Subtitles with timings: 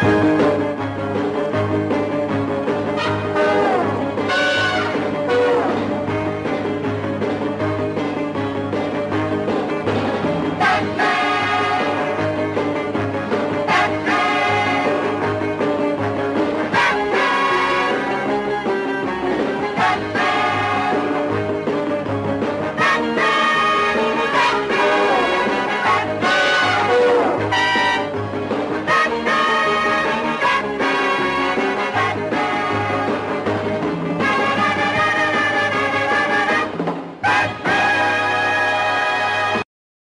[0.00, 0.57] Hoy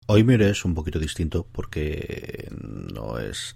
[0.09, 2.49] mi es un poquito distinto porque
[2.93, 3.55] no es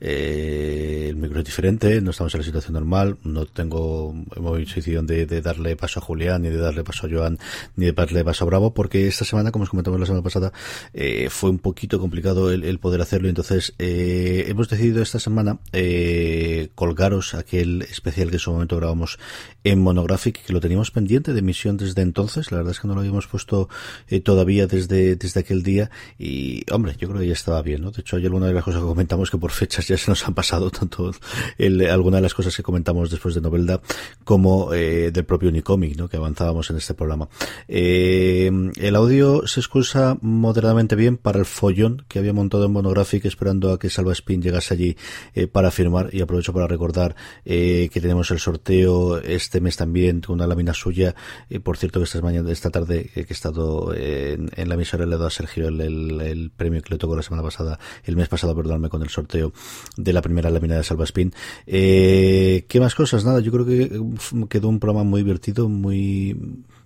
[0.00, 4.14] eh, el micro es diferente, no estamos en la situación normal, no tengo
[4.56, 7.38] decisión de, de darle paso a Julián, ni de darle paso a Joan,
[7.76, 10.52] ni de darle paso a Bravo, porque esta semana, como os comentamos la semana pasada,
[10.92, 16.70] eh, fue un poquito complicado el, poder hacerlo, entonces eh, hemos decidido esta semana eh,
[16.74, 19.18] colgaros aquel especial que en su momento grabamos
[19.62, 22.94] en Monographic, que lo teníamos pendiente de emisión desde entonces, la verdad es que no
[22.94, 23.68] lo habíamos puesto
[24.08, 27.90] eh, todavía desde, desde aquel día, y hombre, yo creo que ya estaba bien, ¿no?
[27.90, 30.26] De hecho, hay alguna de las cosas que comentamos que por fechas ya se nos
[30.26, 31.12] han pasado tanto
[31.58, 33.80] el, alguna de las cosas que comentamos después de Novelda
[34.24, 36.08] como eh, del propio Unicomic, ¿no?
[36.08, 37.28] que avanzábamos en este programa.
[37.68, 43.24] Eh, el audio se excusa moderadamente bien para el follón que había montado en Monographic
[43.24, 44.96] esperando a que Salva Spin llegase allí
[45.34, 50.34] eh, para firmar y aprovecho para recordar que tenemos el sorteo este mes también con
[50.34, 51.14] una lámina suya.
[51.62, 55.18] por cierto que esta mañana, esta tarde que he estado en, la emisora le he
[55.18, 58.54] dado a Sergio el, el, premio que le tocó la semana pasada, el mes pasado,
[58.54, 59.52] perdóname, con el sorteo
[59.96, 61.32] de la primera lámina de Salvaspin.
[61.66, 63.24] Eh, ¿Qué más cosas?
[63.24, 64.00] Nada, yo creo que
[64.48, 66.36] quedó un programa muy divertido, muy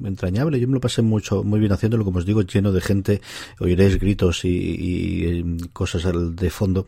[0.03, 0.61] entrañable.
[0.61, 3.21] Yo me lo pasé mucho, muy bien haciéndolo, como os digo, lleno de gente.
[3.61, 6.05] Oiréis gritos y, y cosas
[6.37, 6.87] de fondo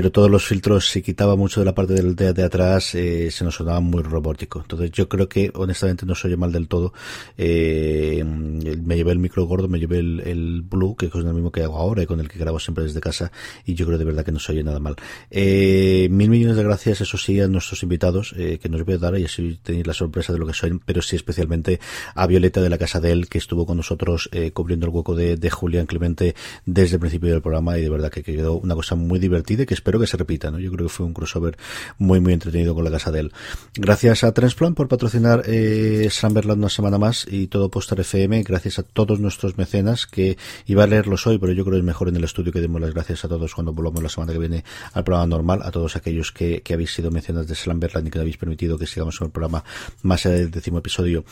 [0.00, 3.30] pero todos los filtros se quitaba mucho de la parte del de, de atrás, eh,
[3.30, 4.60] se nos sonaba muy robótico.
[4.60, 6.94] Entonces yo creo que honestamente no se oye mal del todo.
[7.36, 11.52] Eh, me llevé el micro gordo, me llevé el, el, Blue, que es el mismo
[11.52, 13.30] que hago ahora y con el que grabo siempre desde casa,
[13.66, 14.96] y yo creo de verdad que no se oye nada mal.
[15.30, 18.98] Eh, mil millones de gracias, eso sí, a nuestros invitados, eh, que nos voy a
[18.98, 21.78] dar y así tenéis la sorpresa de lo que soy, pero sí especialmente
[22.14, 25.36] a Violeta de la Casa de él, que estuvo con nosotros cubriendo el hueco de,
[25.36, 26.34] de Julián Clemente
[26.64, 29.66] desde el principio del programa y de verdad que quedó una cosa muy divertida y
[29.66, 30.58] que espero que se repita, ¿no?
[30.58, 31.56] Yo creo que fue un crossover
[31.98, 33.32] muy, muy entretenido con la casa de él.
[33.74, 38.42] Gracias a Transplant por patrocinar eh, una semana más y todo Postar FM.
[38.42, 40.36] Gracias a todos nuestros mecenas que
[40.66, 42.80] iba a leerlos hoy, pero yo creo que es mejor en el estudio que demos
[42.80, 45.96] las gracias a todos cuando volvamos la semana que viene al programa normal, a todos
[45.96, 49.26] aquellos que, que habéis sido mecenas de Slamberland y que habéis permitido que sigamos con
[49.26, 49.64] el programa
[50.02, 51.24] más allá del décimo episodio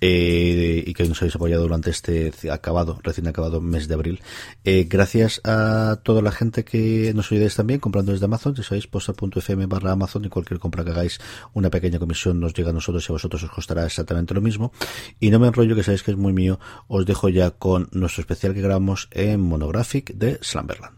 [0.00, 4.20] eh, y que nos habéis apoyado durante este acabado, recién acabado mes de abril.
[4.64, 8.86] Eh, gracias a toda la gente que nos ayudáis también comprando desde Amazon, si sabéis,
[8.86, 11.18] posta.fm barra Amazon y cualquier compra que hagáis,
[11.54, 14.70] una pequeña comisión nos llega a nosotros y a vosotros os costará exactamente lo mismo.
[15.18, 18.20] Y no me enrollo, que sabéis que es muy mío, os dejo ya con nuestro
[18.20, 20.94] especial que grabamos en Monographic de Slamberland.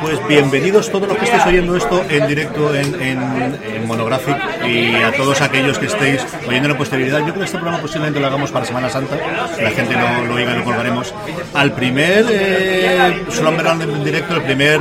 [0.00, 4.36] Pues bienvenidos todos los que estéis oyendo esto en directo en, en, Monographic
[4.66, 7.18] y a todos aquellos que estéis oyendo la posterioridad.
[7.18, 10.34] Yo creo que este programa posiblemente lo hagamos para Semana Santa, la gente no lo
[10.34, 11.14] oiga y lo colgaremos.
[11.52, 14.80] Al primer eh, Slumberland en directo, el primer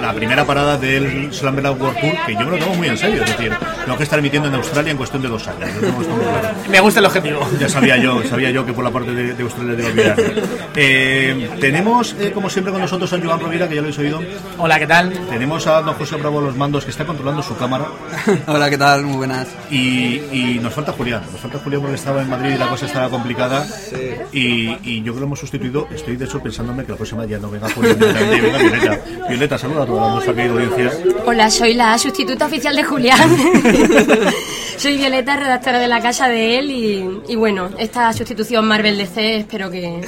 [0.00, 3.22] la primera parada del Slumberland World Tour, que yo me lo tomo muy en serio,
[3.22, 3.52] es decir,
[3.84, 5.70] tengo que estar emitiendo en Australia en cuestión de dos años.
[6.68, 7.40] Me gusta el objetivo.
[7.58, 10.16] Ya sabía yo, sabía yo que por la parte de, Australia debo olvidar.
[10.76, 14.20] Eh, tenemos, eh, como siempre, con nosotros a Joan Rovira, que ya lo habéis oído.
[14.58, 15.12] Hola, ¿qué tal?
[15.30, 17.86] Tenemos a don José Bravo los mandos, que está controlando su cámara.
[18.46, 19.04] Hola, ¿qué tal?
[19.04, 19.48] Muy buenas.
[19.70, 22.86] Y, y, nos falta Julián, nos falta Julián porque estaba en Madrid y la cosa
[22.86, 23.66] estaba complicada.
[24.32, 25.86] Y, y, yo creo que lo hemos sustituido.
[25.94, 29.00] Estoy, de hecho, pensándome que la próxima ya no venga Julián, venga Violeta.
[29.28, 30.92] Violeta, saluda a toda nuestra querida audiencia.
[31.26, 33.36] Hola, soy la sustituta oficial de Julián.
[34.76, 39.36] soy Violeta, redactora de la casa de él y, y bueno, esta sustitución Marvel DC
[39.36, 40.00] espero que,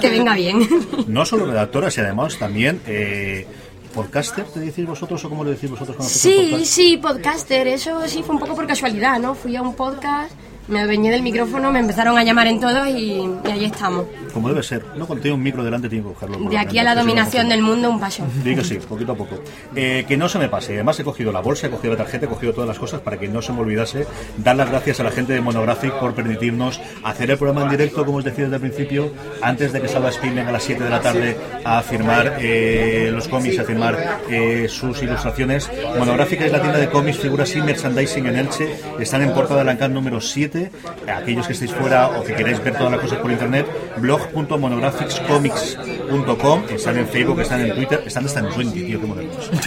[0.00, 0.66] que venga bien.
[1.06, 2.80] no solo redactora, sino además también...
[2.86, 3.46] Eh,
[3.94, 5.96] ¿Podcaster te decís vosotros o cómo le decís vosotros?
[6.06, 7.66] sí, sí, podcaster.
[7.66, 9.34] Eso sí fue un poco por casualidad, ¿no?
[9.34, 10.30] Fui a un podcast
[10.68, 14.06] me adueñé del micrófono, me empezaron a llamar en todos y, y ahí estamos.
[14.32, 14.84] Como debe ser.
[14.96, 16.38] No, cuando tiene un micro delante tiene que cogerlo.
[16.38, 18.24] por De aquí a la dominación del mundo, un paso.
[18.44, 19.42] Digo que sí, poquito a poco.
[19.74, 20.74] Eh, que no se me pase.
[20.74, 23.18] Además, he cogido la bolsa, he cogido la tarjeta, he cogido todas las cosas para
[23.18, 26.80] que no se me olvidase dar las gracias a la gente de Monographic por permitirnos
[27.02, 30.10] hacer el programa en directo, como os decía desde el principio, antes de que salga
[30.10, 34.20] Spin venga a las 7 de la tarde a firmar eh, los cómics, a firmar
[34.28, 35.70] eh, sus ilustraciones.
[35.98, 38.76] Monographic es la tienda de cómics, figuras y merchandising en Elche.
[38.98, 40.59] Están en Porta de Alancán número 7.
[41.06, 43.64] Aquellos que estéis fuera o que queráis ver todas las cosas por internet,
[43.98, 46.62] blog.monographicscomics.com.
[46.70, 49.50] Están en Facebook, están en Twitter, están hasta en Twenty, tío, qué modernos.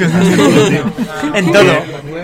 [1.34, 1.74] En todo.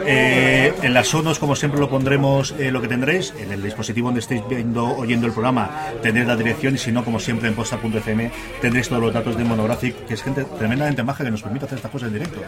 [0.05, 3.33] Eh, eh, en las sonos, como siempre, lo pondremos eh, lo que tendréis.
[3.39, 5.69] En el dispositivo donde estéis viendo, oyendo el programa,
[6.01, 8.31] tendréis la dirección y si no, como siempre, en posta.fm
[8.61, 11.77] tendréis todos los datos de Monographic, que es gente tremendamente maja que nos permite hacer
[11.77, 12.41] estas cosas en directo.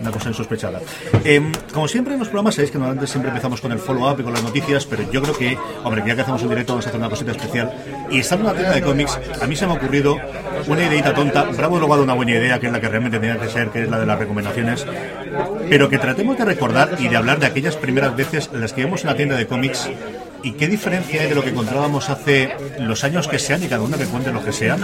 [0.00, 0.80] Una cosa insospechada.
[1.24, 4.22] Em, como siempre en los programas, sabéis que normalmente siempre empezamos con el follow-up y
[4.22, 6.88] con las noticias, pero yo creo que, hombre, ya que hacemos un directo, vamos a
[6.88, 7.72] hacer una cosita especial.
[8.10, 10.16] Y estando en una tienda de cómics, a mí se me ha ocurrido
[10.66, 11.44] una ideita tonta.
[11.44, 13.68] Bravo luego ha dado una buena idea, que es la que realmente tenía que ser,
[13.70, 14.86] que es la de las recomendaciones.
[15.68, 18.82] Pero que tratemos de recordar y de hablar de aquellas primeras veces en las que
[18.82, 19.88] íbamos a una tienda de cómics
[20.44, 23.82] y qué diferencia hay de lo que encontrábamos hace los años que sean y cada
[23.82, 24.76] uno que cuente lo que sea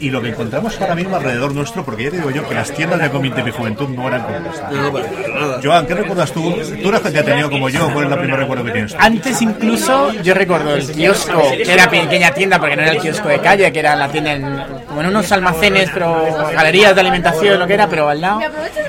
[0.00, 2.70] y lo que encontramos ahora mismo alrededor nuestro porque ya te digo yo que las
[2.72, 5.60] tiendas de cómic de mi juventud no eran como estas No, para nada.
[5.64, 6.54] Joan, ¿qué recuerdas tú?
[6.82, 8.94] Tú eras que te ha tenido como yo, ¿cuál es el primer recuerdo que tienes?
[8.98, 13.28] Antes incluso yo recuerdo el kiosco, que era pequeña tienda porque no era el kiosco
[13.28, 16.22] de calle, que era la tienda en, como en unos almacenes, pero
[16.52, 18.40] galerías de alimentación, lo que era, pero al lado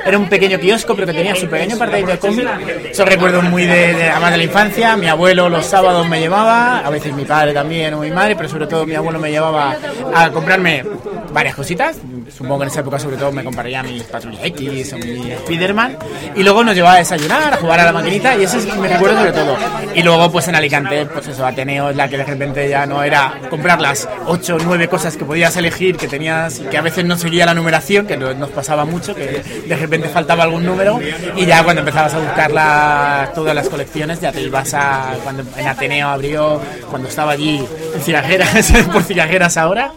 [0.06, 2.48] era un pequeño kiosco, pero que tenía su pequeño apartadito de cómic.
[2.92, 4.98] Eso recuerdo muy de, de, además de la infancia.
[4.98, 8.50] Mi abuelo los sábados me llevaba, a veces mi padre también o mi madre, pero
[8.50, 9.76] sobre todo mi abuelo me llevaba
[10.14, 10.84] a comprarme
[11.32, 11.98] varias cositas.
[12.36, 15.98] Supongo que en esa época sobre todo me compraría mis Patrulla X o mi Spiderman.
[16.36, 18.88] Y luego nos llevaba a desayunar, a jugar a la maquinita y eso es me
[18.88, 19.58] recuerdo sobre todo.
[19.96, 23.04] Y luego pues en Alicante, pues eso, Ateneo es la que de repente ya no
[23.04, 27.06] era comprar las 8 o 9 cosas que podías elegir, que tenías, que a veces
[27.06, 31.00] no seguía la numeración, que no- nos pasaba mucho, que de repente faltaba algún número
[31.36, 35.44] y ya cuando empezabas a buscar la- todas las colecciones ya te ibas a, cuando
[35.58, 37.66] en Ateneo abrió, cuando estaba allí
[37.96, 39.92] en Cigajeras, por Cigajeras ahora,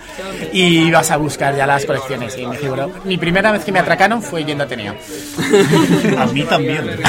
[0.52, 2.36] y ibas a buscar ya las colecciones.
[2.38, 4.94] Y me figuró, mi primera vez que me atracaron fue yendo a Ateneo.
[6.18, 6.90] A mí también.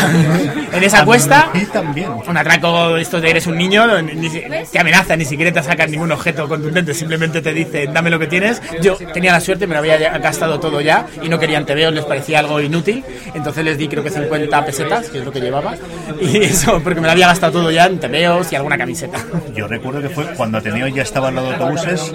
[0.73, 2.09] En esa cuesta, A mí también.
[2.27, 6.11] un atraco esto de eres un niño, ni, te amenazan, ni siquiera te sacan ningún
[6.11, 8.61] objeto contundente, simplemente te dicen dame lo que tienes.
[8.81, 12.05] Yo tenía la suerte, me lo había gastado todo ya y no querían tebeos, les
[12.05, 13.03] parecía algo inútil.
[13.35, 15.75] Entonces les di creo que 50 pesetas, que es lo que llevaba.
[16.19, 19.19] Y eso, porque me lo había gastado todo ya en tebeos y alguna camiseta.
[19.55, 22.11] Yo recuerdo que fue cuando Ateneo ya estaba al lado de autobuses,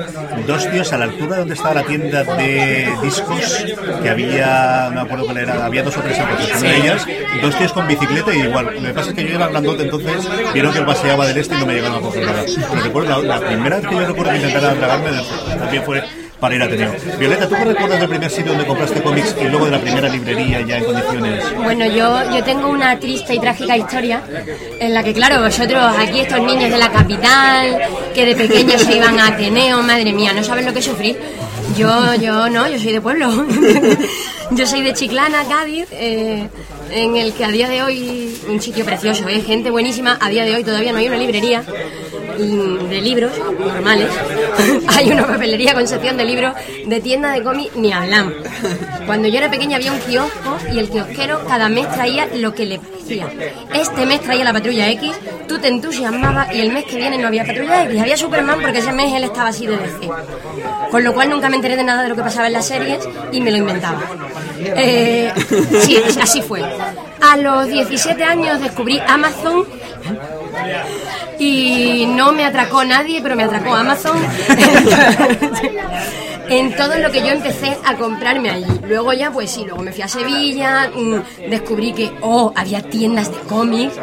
[0.46, 3.64] dos tíos a la altura de donde estaba la tienda de discos,
[4.02, 7.06] que había, no me acuerdo cuál era, había dos o tres empresas, una de ellas,
[7.42, 8.66] dos tíos con bicicleta y igual.
[8.66, 11.58] Lo que pasa es que yo era grandote entonces, vieron que paseaba del este y
[11.58, 12.42] no me llegaron a coger nada.
[12.46, 15.10] Pero recuerdo, la, la primera vez que yo recuerdo que intentaron tragarme
[15.58, 16.02] también fue
[16.40, 16.94] para ir a Ateneo.
[17.18, 20.08] Violeta, ¿tú qué recuerdas del primer sitio donde compraste cómics y luego de la primera
[20.08, 21.44] librería ya en condiciones?
[21.56, 24.22] Bueno, yo, yo tengo una triste y trágica historia
[24.78, 27.78] en la que, claro, vosotros aquí, estos niños de la capital,
[28.14, 31.16] que de pequeños se iban a Ateneo, madre mía, no saben lo que sufrí.
[31.76, 33.30] Yo, yo no, yo soy de pueblo.
[34.50, 36.48] yo soy de Chiclana, Cádiz, eh,
[36.90, 39.42] en el que a día de hoy, un sitio precioso, ¿eh?
[39.42, 41.62] gente buenísima, a día de hoy todavía no hay una librería
[42.38, 44.10] de libros normales.
[44.88, 46.54] hay una papelería con sección de libros,
[46.86, 48.34] de tienda de cómics, ni hablamos.
[49.06, 52.66] Cuando yo era pequeña había un kiosco y el kiosquero cada mes traía lo que
[52.66, 53.28] le parecía.
[53.74, 55.12] Este mes traía la patrulla X,
[55.48, 58.78] tú te entusiasmabas y el mes que viene no había patrulla X, había Superman porque
[58.78, 60.08] ese mes él estaba así de DC.
[60.90, 63.00] Con lo cual nunca me enteré de nada de lo que pasaba en las series
[63.32, 64.00] y me lo inventaba.
[64.60, 65.32] Eh,
[65.80, 66.62] sí, así fue.
[67.20, 69.66] A los 17 años descubrí Amazon
[71.38, 74.18] y no me atracó nadie, pero me atracó Amazon.
[76.48, 78.80] en todo lo que yo empecé a comprarme allí.
[78.86, 83.30] Luego ya, pues sí, luego me fui a Sevilla, mm, descubrí que, oh, había tiendas
[83.30, 83.94] de cómics,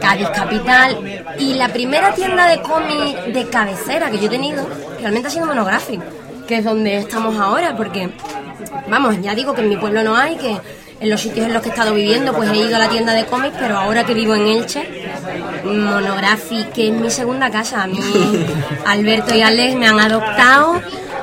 [0.00, 0.98] Cádiz Capital,
[1.38, 4.66] y la primera tienda de cómics de cabecera que yo he tenido
[5.00, 6.00] realmente ha sido Monographic,
[6.46, 8.10] que es donde estamos ahora, porque,
[8.88, 10.56] vamos, ya digo que en mi pueblo no hay, que
[11.00, 13.14] en los sitios en los que he estado viviendo, pues he ido a la tienda
[13.14, 14.86] de cómics, pero ahora que vivo en Elche,
[15.64, 17.82] Monographic, que es mi segunda casa.
[17.82, 17.98] A mí,
[18.86, 20.80] Alberto y Alex me han adoptado.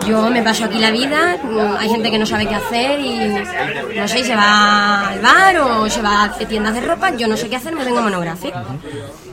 [0.07, 1.37] Yo me paso aquí la vida,
[1.79, 5.89] hay gente que no sabe qué hacer y no sé, se va al bar o
[5.89, 8.57] se va a tiendas de ropa, yo no sé qué hacer, me vengo monográfico.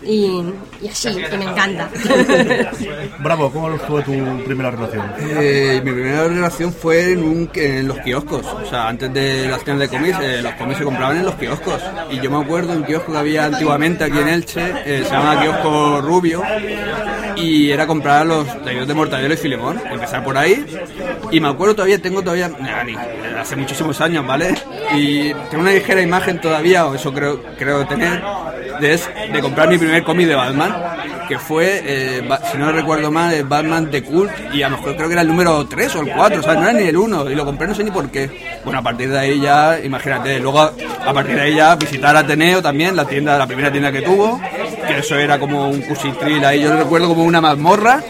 [0.06, 0.42] Y,
[0.82, 1.88] y así, que me encanta.
[3.20, 4.12] Bravo, ¿cómo fue tu
[4.44, 5.12] primera relación?
[5.18, 8.44] Eh, mi primera relación fue en, un, en los kioscos.
[8.46, 11.34] O sea, antes de las tiendas de cómics, eh, los cómics se compraban en los
[11.36, 11.80] kioscos.
[12.10, 15.40] Y yo me acuerdo un kiosco que había antiguamente aquí en Elche, eh, se llama
[15.40, 16.42] Kiosco Rubio,
[17.36, 19.80] y era comprar los talleres de Mortadelo y Filemón.
[19.90, 20.64] Empezar por ahí.
[21.30, 22.96] Y me acuerdo todavía, tengo todavía, nah, ni-
[23.38, 24.54] hace muchísimos años, ¿vale?
[24.94, 28.22] Y tengo una ligera imagen todavía, o eso creo, creo tener,
[28.80, 30.74] de, es- de comprar mi primer cómic de Batman,
[31.28, 35.08] que fue, eh, si no recuerdo mal, Batman The Cult, y a lo mejor creo
[35.08, 37.30] que era el número 3 o el 4, o sea, no era ni el 1,
[37.30, 38.30] y lo compré no sé ni por qué.
[38.64, 42.62] Bueno, a partir de ahí ya, imagínate, luego a partir de ahí ya visitar Ateneo
[42.62, 44.40] también, la tienda, la primera tienda que tuvo,
[44.86, 48.00] que eso era como un cusitril ahí, yo lo recuerdo como una mazmorra,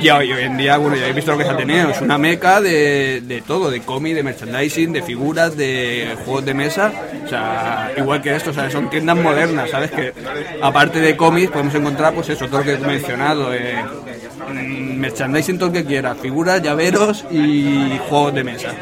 [0.00, 2.18] y hoy, hoy en día, bueno, ya habéis visto lo que es Ateneo, es una
[2.18, 6.92] meca de, de todo, de cómic, de merchandising, de figuras, de juegos de mesa,
[7.24, 9.90] o sea, igual que esto, o son tiendas modernas, ¿sabes?
[9.90, 10.12] Que
[10.62, 13.82] aparte de cómics podemos encontrar, pues eso, todo lo que he mencionado, eh,
[14.52, 18.74] mm, merchandising, todo lo que quieras, figuras, llaveros y juegos de mesa.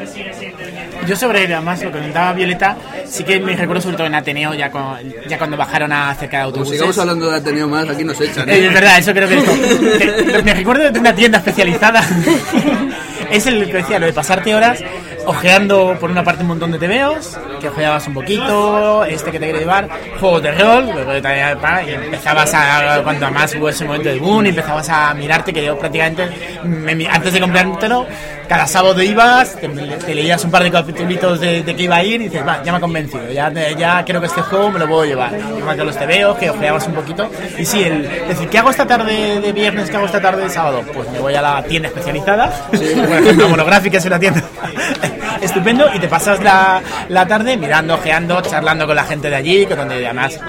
[1.07, 4.53] Yo sobre además lo que comentaba Violeta, sí que me recuerdo sobre todo en Ateneo,
[4.53, 6.73] ya, con- ya cuando bajaron a cerca de Como autobuses.
[6.73, 8.49] sigamos hablando de Ateneo más, aquí nos echan.
[8.49, 8.67] Eh, ¿eh?
[8.67, 12.01] es verdad, eso creo que es Me recuerdo de una tienda especializada.
[13.31, 14.79] es el que decía, lo de pasarte horas
[15.25, 19.45] ojeando por una parte un montón de TVOs, que ojeabas un poquito, este que te
[19.45, 19.89] quiere llevar,
[20.19, 20.89] juegos de rol,
[21.87, 25.63] y empezabas a, cuanto más hubo ese momento de boom, y empezabas a mirarte, que
[25.63, 26.29] yo prácticamente,
[26.63, 28.05] me antes de comprártelo,
[28.47, 32.03] cada sábado ibas, te, te leías un par de capítulos de, de que iba a
[32.03, 34.79] ir y dices, va, ya me ha convencido, ya, ya creo que este juego me
[34.79, 35.33] lo puedo llevar.
[35.57, 37.29] Igual que los TVOs, que ojeabas un poquito.
[37.57, 39.89] Y sí, el decir, ¿qué hago esta tarde de viernes?
[39.89, 40.81] ¿Qué hago esta tarde de sábado?
[40.93, 44.41] Pues me voy a la tienda especializada, por ejemplo, Monográfica es una tienda
[45.43, 49.65] estupendo y te pasas la, la tarde mirando, ojeando, charlando con la gente de allí,
[49.65, 50.39] que donde además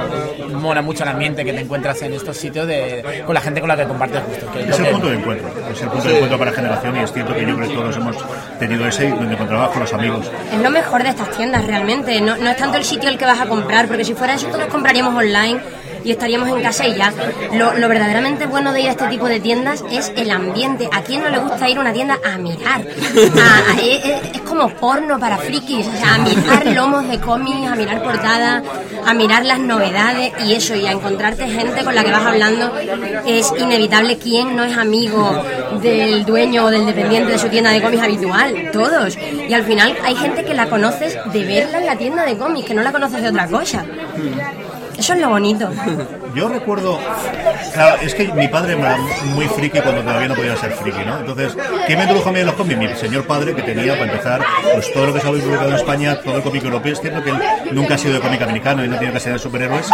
[0.52, 3.68] mola mucho el ambiente que te encuentras en estos sitios de, con la gente con
[3.68, 4.50] la que compartes gusto.
[4.52, 7.00] que es el que- punto de encuentro, es el punto de encuentro para generación y
[7.00, 8.16] es cierto que yo creo que todos hemos
[8.58, 10.30] tenido ese donde encontrabas con los amigos.
[10.52, 13.24] Es lo mejor de estas tiendas realmente, no, no es tanto el sitio el que
[13.26, 15.60] vas a comprar, porque si fuera eso todos compraríamos online
[16.04, 17.10] y estaríamos en casa y ya.
[17.54, 20.86] Lo, lo verdaderamente bueno de ir a este tipo de tiendas es el ambiente.
[20.92, 22.82] ¿A quién no le gusta ir a una tienda a mirar?
[22.82, 24.40] A- es- es
[24.72, 28.62] porno para frikis, o sea, a mirar lomos de cómics, a mirar portadas,
[29.06, 32.72] a mirar las novedades y eso, y a encontrarte gente con la que vas hablando.
[33.26, 35.42] Es inevitable quién no es amigo
[35.82, 39.16] del dueño o del dependiente de su tienda de cómics habitual, todos.
[39.48, 42.66] Y al final hay gente que la conoces de verla en la tienda de cómics,
[42.66, 43.84] que no la conoces de otra cosa.
[44.98, 45.70] Eso es lo bonito.
[46.34, 46.98] Yo recuerdo,
[47.72, 48.96] claro, es que mi padre era
[49.34, 51.18] muy friki cuando todavía no podía ser friki, ¿no?
[51.18, 52.78] Entonces, ¿qué me introdujo a mí en los cómics?
[52.78, 55.76] Mi señor padre, que tenía, para empezar, pues todo lo que se había publicado en
[55.76, 57.36] España, todo el cómic europeo, es cierto que él
[57.72, 59.88] nunca ha sido de cómic americano y no tiene que ser de superhéroes,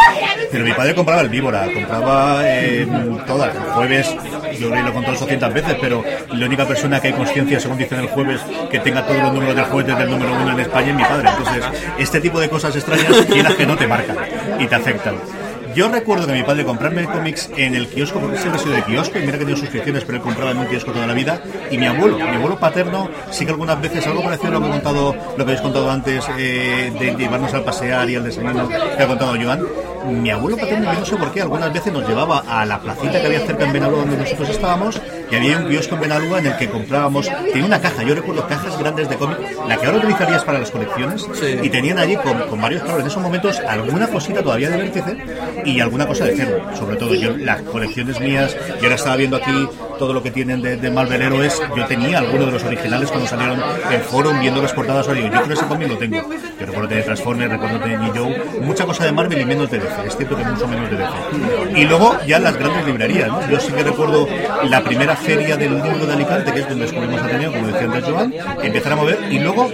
[0.51, 2.87] pero mi padre compraba el Víbora, compraba eh,
[3.27, 4.17] todas, el jueves,
[4.59, 8.01] yo lo he contado 800 veces, pero la única persona que hay conciencia, según dicen
[8.01, 8.41] el jueves,
[8.71, 11.03] que tenga todos los números del jueves desde el número uno en España es mi
[11.03, 11.29] padre.
[11.31, 11.65] Entonces,
[11.99, 14.17] este tipo de cosas extrañas, quieras que no te marcan
[14.59, 15.40] y te みたい
[15.75, 18.83] Yo recuerdo que mi padre comprarme cómics en el kiosco, porque siempre ha sido de
[18.83, 21.43] kiosco, y mira que tenía suscripciones, pero él compraba en un kiosco toda la vida.
[21.71, 24.67] Y mi abuelo, mi abuelo paterno, sí que algunas veces, algo parecido a lo que,
[24.67, 28.69] he contado, lo que habéis contado antes, eh, de llevarnos al pasear y al desayuno
[28.69, 29.63] que ha contado Joan.
[30.11, 33.21] Mi abuelo paterno, yo no sé por qué, algunas veces nos llevaba a la placita
[33.21, 35.01] que había cerca en Benalúa donde nosotros estábamos,
[35.31, 38.49] y había un kiosco en Benalúa en el que comprábamos, tenía una caja, yo recuerdo
[38.49, 41.29] cajas grandes de cómic, la que ahora utilizarías para las colecciones,
[41.63, 45.17] y tenían allí con, con varios, claro, en esos momentos alguna cosita todavía de vértice
[45.65, 47.15] y alguna cosa de cero, sobre todo.
[47.15, 49.69] Yo, las colecciones mías, yo ahora estaba viendo aquí
[50.01, 53.61] todo lo que tienen de, de Heroes, yo tenía alguno de los originales cuando salieron
[53.91, 56.17] en forum viendo las portadas, oye, yo creo ese cómic lo tengo,
[56.59, 58.13] yo recuerdo tener Transformers, recuerdo tener G.
[58.17, 60.97] Joe, mucha cosa de Marvel y menos de DC, es cierto que mucho menos de
[60.97, 61.79] DC.
[61.79, 63.51] Y luego ya las grandes librerías, ¿no?
[63.51, 64.27] yo sí que recuerdo
[64.65, 68.05] la primera feria del libro de Alicante, que es donde descubrimos Ateneo, como decía antes
[68.05, 69.71] Joan, empezar a mover, y luego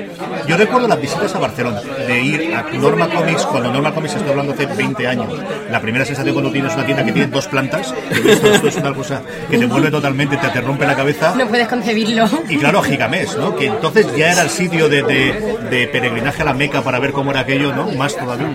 [0.49, 4.31] yo recuerdo las visitas a Barcelona, de ir a Norma Comics, cuando Norma Comics estoy
[4.31, 5.29] hablando hace 20 años,
[5.71, 8.93] la primera sensación cuando tienes una tienda que tiene dos plantas, esto, esto es una
[8.93, 12.25] cosa que te vuelve totalmente, te, te rompe la cabeza, No puedes concebirlo.
[12.49, 13.55] y claro, Gigamés, ¿no?
[13.57, 17.13] Que entonces ya era el sitio de, de- de peregrinaje a la Meca para ver
[17.13, 17.91] cómo era aquello, ¿no?
[17.91, 18.47] Más todavía.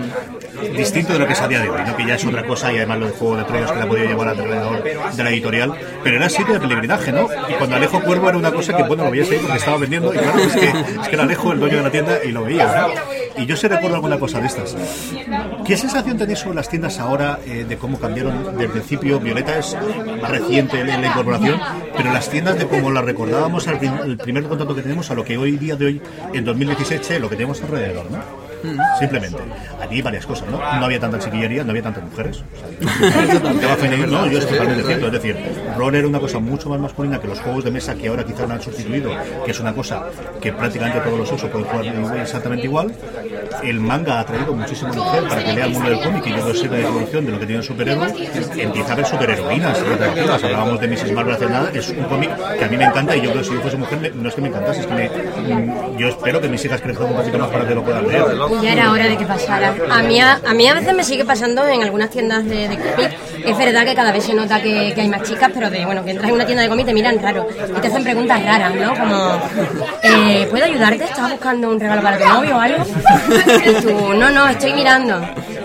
[0.76, 1.96] Distinto de lo que es a día de hoy, ¿no?
[1.96, 3.88] que ya es otra cosa y además lo de Juego de Tronos que la ha
[3.88, 7.28] podido llevar alrededor de la editorial, pero era sitio de peregrinaje, ¿no?
[7.48, 10.14] Y cuando Alejo Cuervo era una cosa que, bueno, lo veías ahí porque estaba vendiendo
[10.14, 12.74] y claro, es que, es era Alejo el dueño de la tienda y lo veías,
[12.74, 12.88] ¿no?
[13.36, 14.76] Y yo sé recuerdo alguna cosa de estas.
[15.64, 19.18] ¿Qué sensación tenéis sobre las tiendas ahora eh, de cómo cambiaron del principio?
[19.20, 19.76] Violeta es
[20.20, 21.60] más reciente en la incorporación,
[21.96, 25.24] pero las tiendas de cómo las recordábamos al el primer contacto que tenemos a lo
[25.24, 26.02] que hoy día de hoy,
[26.32, 28.41] en 2017, lo que tenemos alrededor, ¿no?
[28.98, 29.38] Simplemente.
[29.82, 30.58] Aquí varias cosas, ¿no?
[30.58, 32.42] No había tanta chiquillería, no había tantas mujeres.
[32.42, 35.06] O sea, te va a ofender, no, yo es totalmente cierto.
[35.06, 35.36] Es decir,
[35.76, 38.48] rol era una cosa mucho más masculina que los juegos de mesa que ahora quizás
[38.48, 39.10] la han sustituido,
[39.44, 40.04] que es una cosa
[40.40, 42.92] que prácticamente todos los usos pueden jugar exactamente igual.
[43.62, 46.36] El manga ha traído muchísimo mujer para que lea el mundo del cómic y yo
[46.48, 48.06] creo que la evolución de lo que tiene el superhéroe.
[48.56, 50.44] Empieza a haber superheroínas atractivas.
[50.44, 51.12] Hablábamos de Mrs.
[51.12, 53.48] Marvel hace nada, es un cómic que a mí me encanta y yo creo que
[53.48, 56.08] si yo fuese mujer, me- no es que me encantase, es que me- mm, yo
[56.08, 58.22] espero que mis hijas crezcan un poquito más para que lo puedan leer.
[58.60, 59.74] Ya era hora de que pasara.
[59.90, 62.76] A mí a, a mí a veces me sigue pasando en algunas tiendas de, de
[62.76, 63.10] cómic.
[63.44, 66.10] Es verdad que cada vez se nota que, hay más chicas, pero de bueno, que
[66.10, 67.46] entras en una tienda de cómic te miran raro.
[67.76, 68.94] Y te hacen preguntas raras, ¿no?
[68.94, 69.42] Como,
[70.02, 71.04] eh, ¿puedo ayudarte?
[71.04, 72.84] ¿Estás buscando un regalo para tu novio o algo?
[74.14, 75.20] No, no, estoy mirando.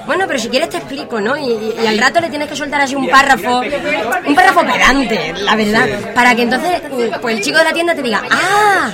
[0.05, 1.37] Bueno, pero si quieres te explico, ¿no?
[1.37, 3.61] Y al rato le tienes que soltar así un párrafo,
[4.25, 6.81] un párrafo pedante, la verdad, para que entonces
[7.21, 8.89] pues el chico de la tienda te diga, ¡ah!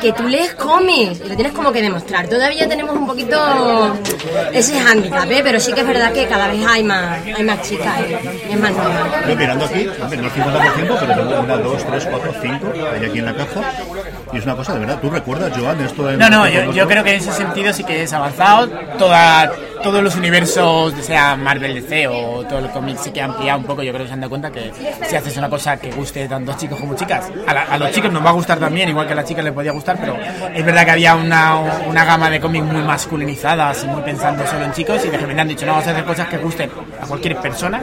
[0.00, 2.28] Que tú lees cómics y lo tienes como que demostrar.
[2.28, 3.96] Todavía tenemos un poquito
[4.52, 5.40] ese hándicap, ¿eh?
[5.42, 7.94] Pero sí que es verdad que cada vez hay más, hay más chicas
[8.48, 9.24] y es más normal.
[9.28, 13.06] Yo mirando aquí, hombre, no el 50%, pero tengo una, dos, tres, cuatro, cinco, hay
[13.06, 13.60] aquí en la caja.
[14.32, 14.98] Y es una cosa de verdad.
[15.00, 17.84] ¿Tú recuerdas, Joan, esto en No, no, yo, yo creo que en ese sentido sí
[17.84, 18.68] que es avanzado.
[18.98, 19.50] Toda,
[19.84, 23.66] todos los universos, sea Marvel DC o todo el cómic, sí que ha ampliado un
[23.66, 23.82] poco.
[23.82, 24.72] Yo creo que se han dado cuenta que
[25.06, 28.30] si haces una cosa que guste tanto chicos como chicas, a, los chicos nos va
[28.30, 30.16] a gustar también, igual que a las chicas les podía gustar, pero
[30.54, 34.64] es verdad que había una, una gama de cómics muy masculinizadas y muy pensando solo
[34.64, 36.70] en chicos y de repente han dicho, no, vamos a hacer cosas que gusten
[37.02, 37.82] a cualquier persona.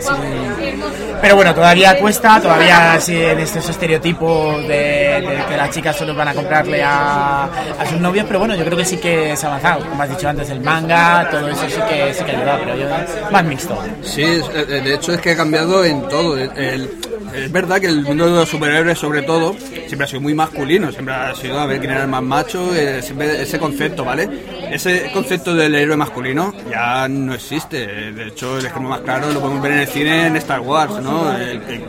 [1.22, 6.34] Pero bueno, todavía cuesta, todavía siguen estos estereotipos de, que las chicas solo van a
[6.34, 9.86] comprarle a, a sus novios, pero bueno, yo creo que sí que es avanzado.
[9.88, 13.32] Como has dicho antes, el manga, todo eso sí que, sí que ayuda, pero yo
[13.32, 13.78] más mixto.
[14.04, 16.38] Sí, es- eh, de hecho es que ha cambiado en todo.
[16.38, 16.90] El-
[17.34, 19.56] es verdad que el mundo de los superhéroes, sobre todo,
[19.88, 22.76] siempre ha sido muy masculino, siempre ha sido a ver quién era el más macho,
[22.76, 24.28] eh, siempre ese concepto, ¿vale?
[24.70, 27.88] Ese concepto del héroe masculino ya no existe.
[28.12, 31.00] De hecho, el ejemplo más claro lo podemos ver en el cine en Star Wars,
[31.02, 31.32] ¿no?
[31.34, 31.84] El, el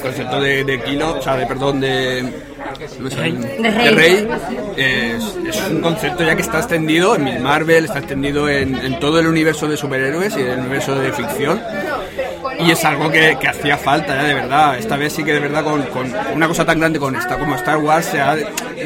[0.00, 2.53] concepto de, de kilo, o sea, de perdón, de.
[2.98, 3.32] De rey.
[3.32, 4.28] de rey
[4.76, 9.18] es, es un concepto ya que está extendido en Marvel, está extendido en, en todo
[9.20, 11.60] el universo de superhéroes y el universo de ficción.
[12.58, 14.78] Y es algo que, que hacía falta ya de verdad.
[14.78, 17.56] Esta vez sí que de verdad con, con una cosa tan grande con esta como
[17.56, 18.36] Star Wars se ha-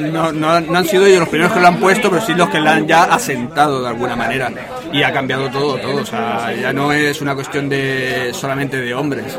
[0.00, 2.48] no, no- no han sido ellos los primeros que lo han puesto, pero sí los
[2.48, 4.50] que lo han ya asentado de alguna manera.
[4.90, 5.96] Y ha cambiado todo, todo.
[6.00, 9.36] O sea, ya no es una cuestión de solamente de hombres.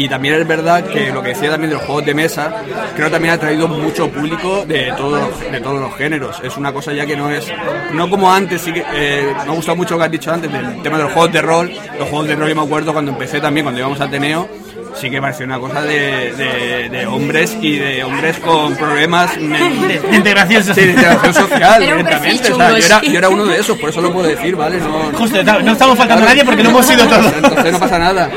[0.00, 2.52] Y también es verdad que lo que decía también de los juegos de mesa,
[2.94, 6.36] creo que también ha traído mucho público de todos, de todos los géneros.
[6.44, 7.46] Es una cosa ya que no es,
[7.92, 10.52] no como antes, sí que eh, me ha gustado mucho lo que has dicho antes
[10.52, 11.72] del tema de los juegos de rol.
[11.98, 14.48] Los juegos de rol yo me acuerdo cuando empecé también, cuando íbamos a Ateneo,
[14.94, 20.00] sí que parecía una cosa de, de- de hombres y de hombres con problemas De,
[20.00, 20.90] de integración Sí, de social.
[20.94, 22.52] integración social, directamente.
[22.52, 24.54] O sea, chungo, yo, era, yo era uno de esos, por eso lo puedo decir,
[24.54, 24.78] ¿vale?
[24.78, 27.32] No, Justo, no estamos faltando a nadie porque no hemos sido todos.
[27.34, 28.30] entonces no pasa nada.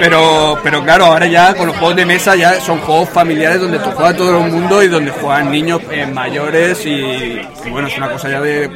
[0.00, 3.78] Pero, pero claro, ahora ya con los juegos de mesa ya son juegos familiares donde
[3.78, 7.38] tú juegas todo el mundo y donde juegan niños eh, mayores y,
[7.70, 8.68] bueno, es una cosa ya de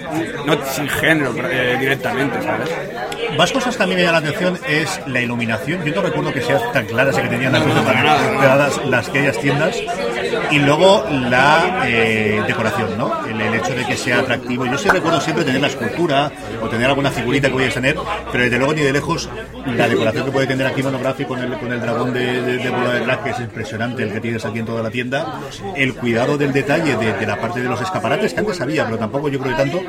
[0.45, 2.71] no sin género eh, directamente, ¿sabes?
[3.39, 5.83] Más cosas que mí me llaman la atención es la iluminación.
[5.83, 9.77] Yo no recuerdo que sea tan clara esa que tenían las, las, las aquellas tiendas.
[10.51, 13.27] Y luego la eh, decoración, ¿no?
[13.27, 14.67] El, el hecho de que sea atractivo.
[14.67, 16.31] Yo sí recuerdo siempre tener la escultura
[16.63, 17.97] o tener alguna figurita que vayas a tener,
[18.31, 19.29] pero desde luego ni de lejos
[19.67, 22.71] la decoración que puede tener aquí monográfico con el, con el dragón de, de, de
[22.71, 25.41] bola de drag, que es impresionante el que tienes aquí en toda la tienda.
[25.77, 28.99] El cuidado del detalle de, de la parte de los escaparates, que antes había, pero
[28.99, 29.81] tampoco yo creo que tanto.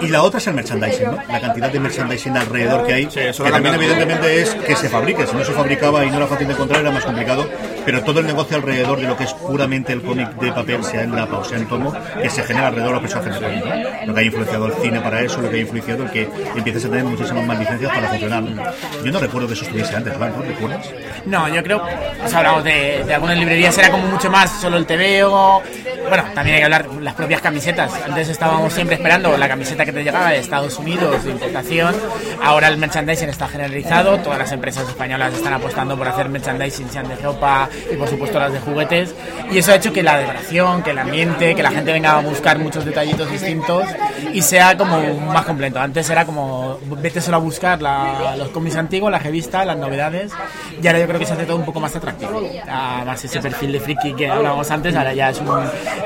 [0.00, 1.18] Y la otra es el merchandising, ¿no?
[1.28, 5.26] La cantidad de merchandising alrededor que hay, eso que también evidentemente es que se fabrique.
[5.26, 7.46] Si no se fabricaba y no era fácil de encontrar, era más complicado.
[7.84, 11.02] Pero todo el negocio alrededor de lo que es puramente el cómic de papel, sea
[11.02, 14.06] en lapa o sea en tomo, que se genera alrededor de de cómic, ¿no?
[14.06, 16.84] Lo que ha influenciado el cine para eso, lo que ha influenciado el que empieces
[16.84, 18.44] a tener muchísimas más licencias para funcionar.
[19.04, 20.36] Yo no recuerdo que eso estuviese antes, ¿verdad?
[20.36, 20.90] ¿No recuerdas?
[21.24, 21.82] No, yo creo,
[22.20, 25.62] pues hablamos de, algunas librerías, era como mucho más solo el TVO.
[26.08, 27.92] Bueno, también hay que hablar las propias camisetas.
[28.04, 31.94] Antes estábamos siempre esperando la camiseta que que te llegaba de Estados Unidos de importación.
[32.42, 37.08] Ahora el merchandising está generalizado, todas las empresas españolas están apostando por hacer merchandising, sean
[37.08, 39.14] de ropa y por supuesto las de juguetes.
[39.52, 42.20] Y eso ha hecho que la decoración, que el ambiente, que la gente venga a
[42.22, 43.84] buscar muchos detallitos distintos
[44.32, 45.78] y sea como más completo.
[45.78, 50.32] Antes era como vete solo a buscar la- los cómics antiguos, la revista, las novedades
[50.82, 52.42] y ahora yo creo que se hace todo un poco más atractivo.
[52.68, 55.48] Además ese perfil de friki que hablábamos antes, ahora ya, es un-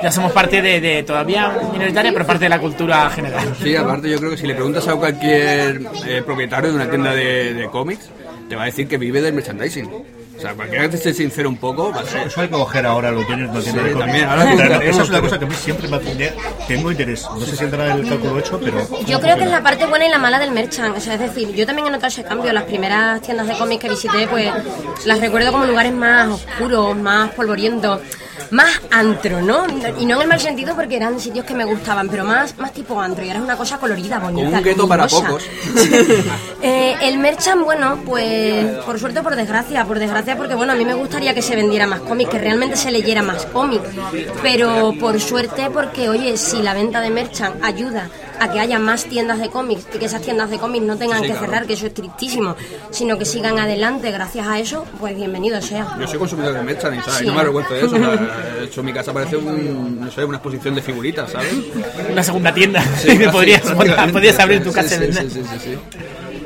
[0.03, 3.55] ya somos parte de, de todavía minoritaria, pero parte de la cultura general.
[3.63, 7.13] Sí, aparte yo creo que si le preguntas a cualquier eh, propietario de una tienda
[7.15, 8.09] de, de cómics,
[8.49, 10.16] te va a decir que vive del merchandising.
[10.37, 12.27] O sea, cualquiera que te esté sincero un poco, va a ser...
[12.27, 14.07] Eso hay que coger ahora los dueños no tienen Sí, de cómics.
[14.07, 16.35] también, ahora preguntaremos, Esa es una cosa que a mí siempre me hace
[16.69, 17.27] tengo interés.
[17.31, 19.87] No sé si entrará en el cálculo hecho, pero Yo creo que es la parte
[19.87, 20.97] buena y la mala del merchant.
[20.97, 22.53] O sea, es decir, yo también he notado ese cambio.
[22.53, 24.51] Las primeras tiendas de cómics que visité, pues
[25.05, 28.01] las recuerdo como lugares más oscuros, más polvorientos,
[28.51, 29.67] más antro, ¿no?
[29.99, 32.73] Y no en el mal sentido porque eran sitios que me gustaban, pero más, más
[32.73, 33.25] tipo antro.
[33.25, 34.47] Y ahora es una cosa colorida, bonita.
[34.47, 35.45] Como un gueto para pocos.
[36.63, 40.77] Eh, el merchant, bueno, pues por suerte o por desgracia, por desgracia porque bueno, a
[40.77, 43.83] mí me gustaría que se vendiera más cómic, que realmente se leyera más cómic,
[44.43, 48.09] pero por suerte porque oye, si la venta de merchant ayuda
[48.41, 51.19] a que haya más tiendas de cómics y que esas tiendas de cómics no tengan
[51.19, 51.47] Sí, que claro.
[51.47, 52.57] cerrar, que eso es tristísimo,
[52.91, 55.97] sino que sigan adelante gracias a eso, pues bienvenido sea.
[55.99, 57.19] Yo soy consumidor de merchandising, ¿sabes?
[57.19, 57.25] Sí.
[57.25, 57.97] Y no me avergüenzo de eso.
[58.65, 61.55] hecho, mi casa parece un, no sé, una exposición de figuritas, ¿sabes?
[62.11, 62.83] Una segunda tienda.
[62.99, 65.79] Sí, podrías, abrir tu casa sí, sí, sí.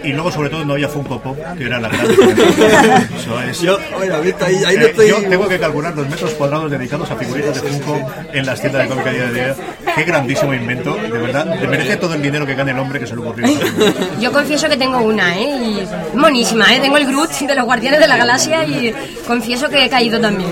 [0.02, 2.06] Y luego sobre todo no había Funko Pop, que era la gran.
[3.16, 3.60] Eso es.
[3.60, 4.44] Yo, oye, ¿viste?
[4.44, 5.08] ahí, ahí no Eh, estoy...
[5.08, 8.82] yo tengo que calcular los metros cuadrados dedicados a figuritas de Funko en las tiendas
[8.82, 9.56] de cómic a día de hoy.
[9.94, 11.58] Qué grandísimo invento, de verdad.
[11.60, 13.46] Le merece todo el dinero que gane el hombre que se le ocurrió.
[14.20, 15.56] Yo confieso que tengo una, ¿eh?
[15.64, 16.80] Y es monísima, ¿eh?
[16.80, 18.94] Tengo el Groot de los Guardianes de la Galaxia y
[19.26, 20.50] confieso que he caído también.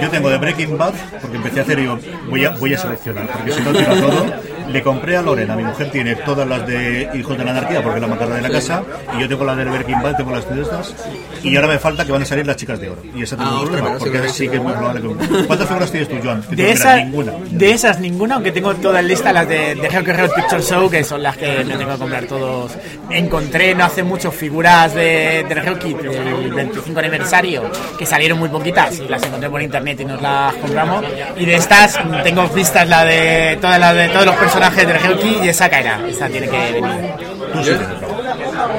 [0.00, 2.78] Yo tengo de Breaking Bad, porque empecé a hacer y digo, voy a, voy a
[2.78, 4.26] seleccionar, porque si no tiro todo.
[4.68, 7.96] Le compré a Lorena, mi mujer tiene todas las de Hijos de la Anarquía, porque
[7.98, 8.82] es la macarra de la casa,
[9.16, 10.94] y yo tengo las de Breaking Bad, tengo las de estas,
[11.42, 13.02] y ahora me falta que van a salir las chicas de oro.
[13.14, 15.02] Y ese tengo Ah, un ostras, problema, sí porque que sí que es muy probable
[15.02, 15.46] que...
[15.46, 16.42] ¿Cuántas figuras tienes tú, Joan?
[16.50, 17.32] De, esa- ninguna.
[17.50, 20.88] de esas ninguna, aunque tengo toda en lista las de, de Hell Hell Picture Show,
[20.90, 22.72] que son las que me tengo que comprar todos.
[23.10, 27.62] Encontré no hace mucho figuras de, de Hell Kit del 25 aniversario,
[27.98, 31.04] que salieron muy poquitas, y las encontré por internet y nos las compramos.
[31.36, 35.18] Y de estas tengo vistas la de todas las de todos los personajes de Hell
[35.18, 36.84] Kit y esa caerá, esa tiene que venir.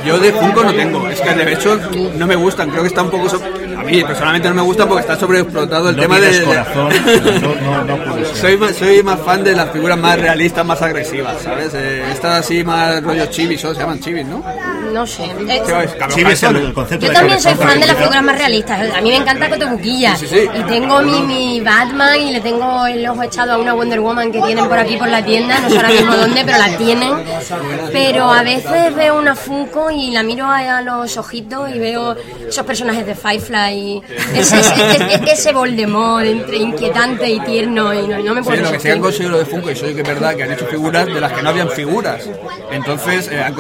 [0.05, 1.79] Yo, de Funko no tengo, es que de hecho
[2.17, 3.29] no me gustan, creo que está un poco...
[3.29, 3.41] so-
[3.77, 6.43] A mí personalmente no me gusta porque está sobreexplotado el No tema de...
[6.43, 6.89] corazón,
[7.41, 8.35] no, no, no puede ser.
[8.35, 11.71] Soy más, soy más fan de las figuras más realistas, más agresivas, ¿sabes?
[11.73, 13.73] Eh, estas así más rollo chivis, ¿o?
[13.73, 14.43] se llaman chivis, ¿no?
[14.91, 15.25] No sé.
[15.25, 15.61] Eh,
[16.09, 18.95] Sí, el, concepto Yo de también soy fan de las figuras más realistas.
[18.95, 20.15] A mí me encanta Cotobuquilla.
[20.15, 20.49] Sí, sí, sí.
[20.59, 24.31] Y tengo mi, mi Batman y le tengo el ojo echado a una Wonder Woman
[24.31, 25.59] que tienen por aquí por la tienda.
[25.59, 27.13] No sé ahora mismo dónde, pero la tienen.
[27.91, 32.15] Pero a veces veo una Funko y la miro a, los ojitos y veo
[32.47, 33.73] esos personajes de Firefly.
[33.75, 34.03] Y
[34.35, 37.93] ese, ese, ese- Voldemort entre inquietante y tierno.
[37.93, 39.75] Y no, no me Sí, puedo lo que sí han conseguido lo de Funko, y
[39.75, 42.21] soy que es verdad que han hecho figuras de las que no habían figuras.
[42.71, 43.55] Entonces, eh, han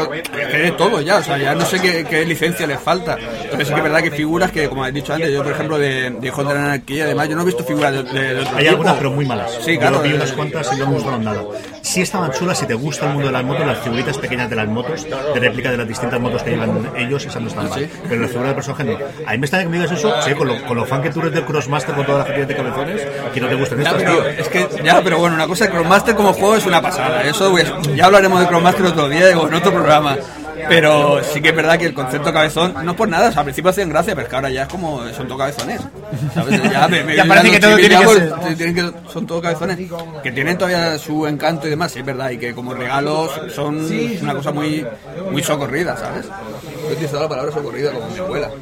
[0.77, 3.17] todo ya, o sea, ya no sé qué, qué licencia les falta.
[3.19, 5.77] Entonces, sí que es verdad que figuras que, como has dicho antes, yo, por ejemplo,
[5.77, 8.39] de, de Hijos de la Anarquía, además, yo no he visto figuras de, de, de
[8.41, 8.69] otro Hay tipo.
[8.71, 9.51] algunas, pero muy malas.
[9.63, 9.97] Sí, claro.
[9.97, 11.43] Yo vi eh, unas cuantas y no me gustaron nada.
[11.81, 14.55] Sí estaban chulas si te gusta el mundo de las motos, las figuritas pequeñas de
[14.55, 17.87] las motos, de réplica de las distintas motos que llevan ellos, esas no están mal.
[18.09, 18.97] Pero las figuras de personaje no.
[19.27, 21.09] A mí me está que me digas eso, sí, con lo, con lo fan que
[21.11, 23.91] tú eres del Crossmaster con todas las gente de cabezones, que no te gusten Ya,
[23.91, 24.25] estas, tío.
[24.27, 27.21] es que, ya, pero bueno, una cosa, Crossmaster como juego es una pasada.
[27.23, 30.17] Eso pues, ya hablaremos de Crossmaster otro día digo, en otro programa.
[30.67, 33.41] Pero sí que es verdad que el concepto cabezón, no es por nada, o sea,
[33.41, 35.81] al principio hacían gracia, pero es que ahora ya es como, son todo cabezones.
[36.33, 36.61] ¿sabes?
[36.71, 38.55] Ya, me, me- Ya parece que todo tiene ya, que ser.
[38.57, 39.77] tienen que- son todo cabezones,
[40.23, 43.85] que tienen todavía su encanto y demás, sí, es verdad, y que como regalos son
[44.21, 44.85] una cosa muy,
[45.31, 46.25] muy socorrida, ¿sabes?
[46.25, 48.49] Yo he utilizado la palabra socorrida como mi abuela.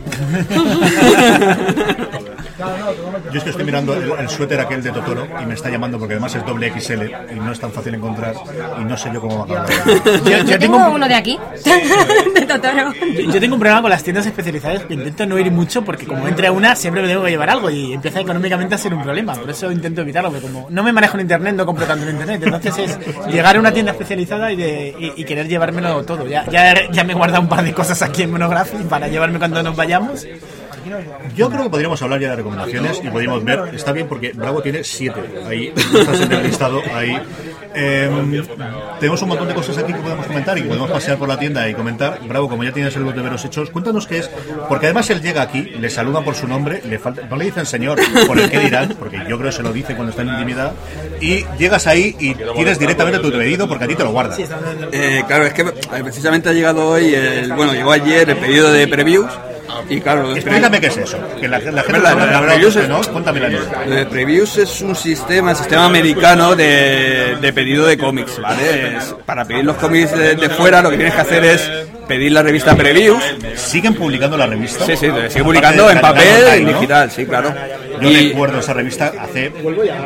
[3.31, 5.97] Yo es que estoy mirando el, el suéter aquel de Totoro y me está llamando
[5.97, 7.03] porque además es doble XL
[7.35, 8.35] y no es tan fácil encontrar
[8.79, 9.83] y no sé yo cómo va a acabar.
[10.23, 11.39] Yo, tengo tengo un- uno de aquí,
[12.35, 12.93] de Totoro.
[13.31, 16.27] Yo tengo un problema con las tiendas especializadas que intento no ir mucho porque como
[16.27, 19.01] entre a una siempre me tengo que llevar algo y empieza económicamente a ser un
[19.03, 19.33] problema.
[19.33, 22.11] Por eso intento evitarlo, porque como no me manejo en internet, no compro tanto en
[22.11, 22.41] internet.
[22.43, 26.27] Entonces es llegar a una tienda especializada y, de, y, y querer llevármelo todo.
[26.27, 29.39] Ya, ya, ya me he guardado un par de cosas aquí en Monographic para llevarme
[29.39, 30.25] cuando nos vayamos.
[31.35, 34.61] Yo creo que podríamos hablar ya de recomendaciones y podríamos ver, está bien porque Bravo
[34.61, 37.17] tiene siete, ahí estás en el listado, ahí.
[37.75, 38.45] Em,
[38.99, 41.67] tenemos un montón de cosas aquí que podemos comentar y podemos pasear por la tienda
[41.67, 42.19] y comentar.
[42.27, 44.29] Bravo, como ya tienes el de veros hechos, cuéntanos qué es,
[44.69, 47.65] porque además él llega aquí, le saludan por su nombre, le falta, no le dicen
[47.65, 50.29] señor por el que dirán, porque yo creo que se lo dice cuando está en
[50.29, 50.73] intimidad,
[51.19, 54.35] y llegas ahí y tienes directamente tu pedido porque a ti te lo guarda.
[54.91, 58.71] Eh, claro, es que eh, precisamente ha llegado hoy, el, bueno, llegó ayer el pedido
[58.71, 59.31] de previews
[59.89, 61.17] y claro, explícame qué es eso.
[61.39, 63.01] Que la, la gente la, la, previews es, ¿no?
[63.01, 68.97] Cuéntame la de previews es un sistema, sistema americano de, de pedido de cómics, ¿vale?
[68.97, 71.69] Es, para pedir los cómics de, de, fuera lo que tienes que hacer es
[72.07, 73.23] pedir la revista previews.
[73.55, 74.85] ¿Siguen publicando la revista?
[74.85, 77.53] Sí, sí, sigue publicando en papel, en digital, sí, claro.
[78.01, 78.29] Yo y...
[78.29, 79.51] recuerdo esa revista hace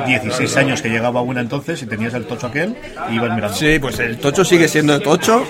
[0.05, 2.75] 16 años que llegaba una entonces y tenías el tocho aquel
[3.09, 3.57] y ibas mirando.
[3.57, 5.45] Sí, pues el tocho sigue siendo el tocho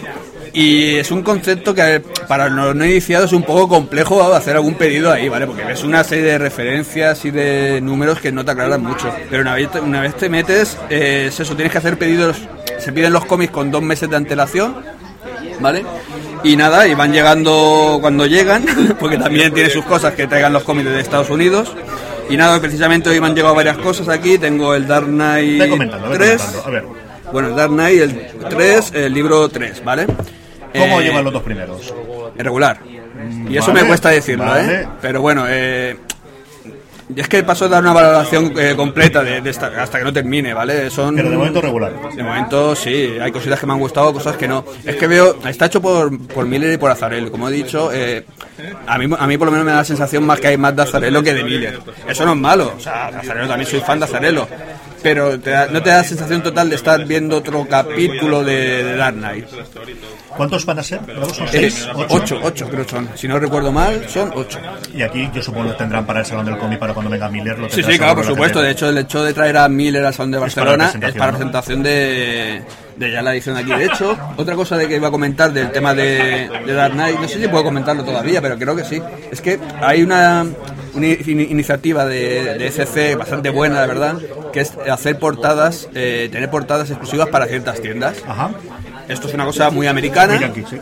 [0.57, 4.73] y es un concepto que para los no iniciados es un poco complejo hacer algún
[4.73, 5.45] pedido ahí, ¿vale?
[5.45, 9.07] Porque ves una serie de referencias y de números que no te aclaran mucho.
[9.29, 12.37] Pero una vez, una vez te metes, eh, es eso, tienes que hacer pedidos,
[12.79, 14.77] se piden los cómics con dos meses de antelación,
[15.59, 15.85] ¿vale?
[16.43, 18.65] Y nada, y van llegando cuando llegan,
[18.99, 21.71] porque también tiene sus cosas que traigan los cómics de Estados Unidos.
[22.31, 24.39] Y nada, precisamente hoy me han llegado varias cosas aquí.
[24.39, 25.61] Tengo el Dark Knight
[26.13, 26.41] 3.
[26.65, 26.83] A ver.
[27.31, 30.07] Bueno, el Dark Knight, el 3, el libro 3, ¿vale?
[30.77, 31.93] ¿Cómo eh, llevan los dos primeros?
[32.37, 32.79] Regular.
[33.49, 34.81] Y eso Vale, me cuesta decirlo, vale.
[34.81, 34.87] ¿eh?
[35.01, 35.97] Pero bueno, eh,
[37.15, 40.03] y es que paso a dar una valoración eh, completa de, de esta, hasta que
[40.03, 40.89] no termine, ¿vale?
[40.89, 41.93] Son, Pero de momento regular.
[42.13, 44.65] De momento sí, hay cositas que me han gustado, cosas que no.
[44.83, 48.25] Es que veo, está hecho por, por Miller y por Azarello, como he dicho, eh,
[48.85, 50.75] a, mí, a mí por lo menos me da la sensación más que hay más
[50.75, 51.79] de Azarello que de Miller.
[52.09, 54.45] Eso no es malo, o sea, Azarello también soy fan de Azarello.
[55.07, 58.83] Pero te da- no te da la sensación total de estar viendo otro capítulo de,
[58.83, 59.45] de Dark Knight.
[60.35, 60.99] ¿Cuántos van a ser?
[61.33, 61.87] ¿Son seis?
[61.95, 62.05] ¿Ocho?
[62.09, 63.09] ocho, ocho creo que son.
[63.15, 64.59] Si no recuerdo mal, son ocho.
[64.93, 67.57] Y aquí yo supongo que tendrán para el Salón del Cómic para cuando venga Miller.
[67.57, 68.61] Lo Sí, sí, claro, por supuesto.
[68.61, 71.15] De hecho, el hecho de traer a Miller al Salón de Es para Barcelona presentación,
[71.15, 72.61] es para presentación de,
[72.97, 73.71] de ya la edición de aquí.
[73.71, 77.17] De hecho, otra cosa de que iba a comentar del tema de, de Dark Knight,
[77.19, 79.01] no sé si puedo comentarlo todavía, pero creo que sí.
[79.31, 80.45] Es que hay una,
[80.93, 84.17] una in- iniciativa de, de SC bastante buena, la verdad,
[84.57, 88.17] que es hacer portadas, eh, tener portadas exclusivas para ciertas tiendas.
[88.27, 88.49] Ajá.
[89.07, 90.77] Esto es una cosa muy americana Muy yankee, sí.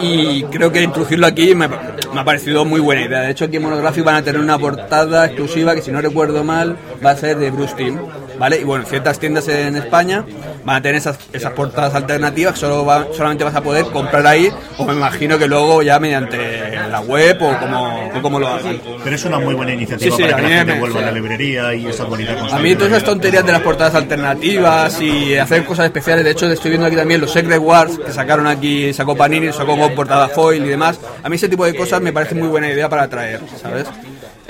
[0.00, 3.20] y creo que introducirlo aquí me, me ha parecido muy buena idea.
[3.20, 6.42] De hecho, aquí en Monográfico van a tener una portada exclusiva que, si no recuerdo
[6.42, 7.98] mal, va a ser de Bruce Timm.
[8.38, 8.60] ¿Vale?
[8.60, 10.24] Y bueno, ciertas tiendas en España
[10.68, 14.26] van a tener esas, esas portadas alternativas que solo va- solamente vas a poder comprar
[14.26, 18.48] ahí, o me imagino que luego ya mediante la web o como, o como lo
[18.48, 18.78] hagan.
[19.02, 21.02] Pero es una muy buena iniciativa Sí, sí, para que la gente me- vuelva a
[21.04, 25.36] la librería y esa actualidad A mí todas esas tonterías de las portadas alternativas y
[25.36, 28.92] hacer cosas especiales, de hecho estoy viendo aquí también los Secret Wars que sacaron aquí,
[28.92, 30.98] sacó Panini, sacó con portada foil y demás.
[31.22, 33.86] A mí ese tipo de cosas me parece muy buena idea para traer, ¿sabes?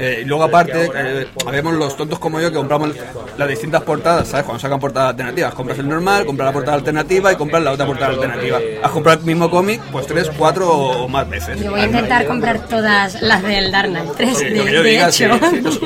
[0.01, 2.91] Eh, y luego aparte, eh, habemos los tontos como yo que compramos
[3.37, 4.45] las distintas portadas, ¿sabes?
[4.47, 7.85] Cuando sacan portadas alternativas, compras el normal, compras la portada alternativa y compras la otra
[7.85, 8.59] portada alternativa.
[8.83, 11.61] Has comprado el mismo cómic, pues tres, cuatro o más veces.
[11.61, 14.83] Yo voy a intentar comprar todas las del Dark Knight 3, Sí, lo que de,
[14.85, 15.39] diga, hecho.
[15.51, 15.81] sí, sí.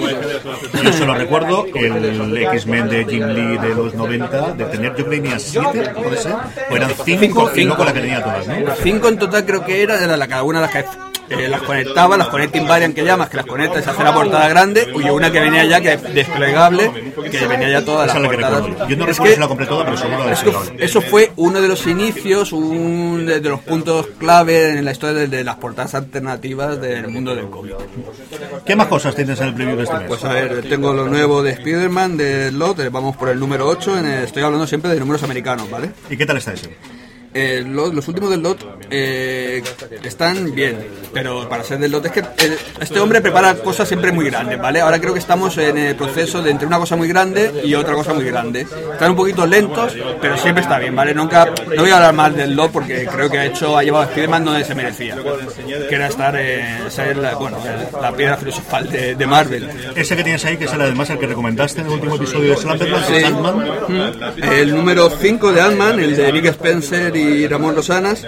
[0.85, 5.11] Yo solo recuerdo el X-Men de Jim Lee de los 90, de tener, yo creo
[5.11, 6.35] que tenía 7, puede ser,
[6.71, 7.85] o eran 5 Cinco, y luego cinco.
[7.85, 8.55] la que tenía todas, ¿no?
[8.83, 10.85] Cinco en total creo que era, era la, cada una de las que
[11.33, 14.49] eh, las conectaba, las connecting variant que llamas, que las conectas y hace la portada
[14.49, 16.91] grande, y una que venía ya que es desplegable,
[17.31, 18.89] que venía ya es la recuerdo.
[18.89, 20.85] Yo no recuerdo que si la compré toda, pero seguro la es que desplegable.
[20.85, 25.15] eso fue uno de los inicios, un de de los puntos clave en la historia
[25.21, 27.75] de, de las portadas alternativas del mundo del cómic.
[28.65, 30.05] ¿Qué más cosas tienes en el preview de este mes?
[30.07, 33.99] Pues a ver, tengo lo nuevo de Spider-Man, de Lot, vamos por el número 8,
[33.99, 35.91] en el- estoy hablando siempre de números americanos, ¿vale?
[36.11, 36.77] ¿Y qué tal está ese?
[37.35, 38.59] Eh, lo- los últimos del lot
[38.91, 39.63] eh,
[40.05, 40.77] están bien,
[41.15, 44.61] pero para ser del lot es que eh, este hombre prepara cosas siempre muy grandes,
[44.61, 44.83] ¿vale?
[44.83, 47.95] Ahora creo que estamos en el proceso de entre una cosa muy grande y otra
[47.95, 48.61] cosa muy grande.
[48.93, 51.15] Están un poquito lentos, pero siempre está bien, ¿vale?
[51.15, 54.05] Nunca, no voy a hablar más del lot porque creo que ha hecho, ha llevado
[54.05, 55.17] a Spider-Man donde se merecía,
[55.89, 57.57] que era estar, eh, ser la, bueno,
[58.01, 59.71] la piedra filosofal de, de Marvel.
[59.97, 62.51] Ese que tienes ahí, que es el además el que recomendaste en el último episodio
[62.51, 64.43] de Slumberland, Sí.
[64.43, 68.25] El número 5 de Ant-Man, el de Nick Spencer y Ramón Rosanas.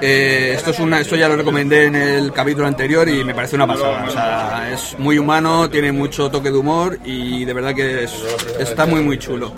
[0.00, 3.54] Eh, esto, es una, esto ya lo recomendé en el capítulo anterior y me parece
[3.56, 4.04] una pasada.
[4.06, 8.24] O sea, es muy humano, tiene mucho toque de humor y de verdad que es-
[8.58, 9.52] está muy, muy chulo.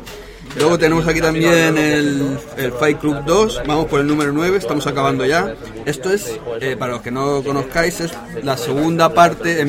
[0.57, 4.87] Luego tenemos aquí también el, el Fight Club 2, vamos por el número 9, estamos
[4.87, 5.55] acabando ya.
[5.85, 9.66] Esto es, eh, para los que no conozcáis, es la segunda parte.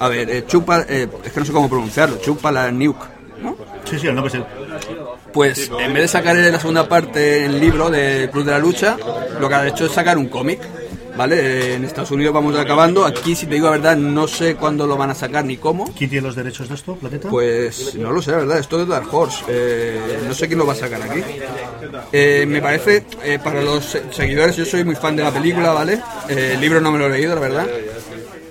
[0.00, 3.04] a ver, eh, Chupa, es que no sé cómo pronunciarlo, Chupa la Nuke.
[3.84, 4.65] Sí, sí, el nombre es.
[5.36, 8.96] Pues en vez de sacar la segunda parte en libro de Club de la Lucha,
[9.38, 10.58] lo que ha hecho es sacar un cómic.
[11.16, 11.74] ¿vale?
[11.74, 13.04] En Estados Unidos vamos acabando.
[13.06, 15.90] Aquí, si te digo la verdad, no sé cuándo lo van a sacar ni cómo.
[15.96, 17.28] ¿Quién tiene los derechos de esto, Planeta?
[17.30, 18.58] Pues no lo sé, la verdad.
[18.58, 19.44] Esto es Dark Horse.
[19.48, 21.22] Eh, no sé quién lo va a sacar aquí.
[22.12, 25.72] Eh, me parece, eh, para los se- seguidores, yo soy muy fan de la película,
[25.72, 26.00] ¿vale?
[26.28, 27.66] Eh, el libro no me lo he leído, la verdad.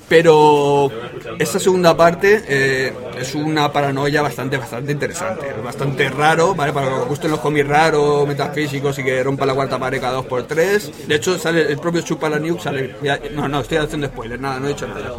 [0.07, 0.91] Pero
[1.39, 6.71] esta segunda parte eh, es una paranoia bastante bastante interesante, bastante raro, ¿vale?
[6.73, 10.13] Para los que gusten los cómics raros, metafísicos y que rompa la cuarta pared cada
[10.17, 10.91] dos por tres.
[11.07, 12.95] De hecho, sale el propio Chupalaniuk, sale...
[13.01, 15.13] ya- no, no, estoy haciendo spoilers, nada, no he dicho nada.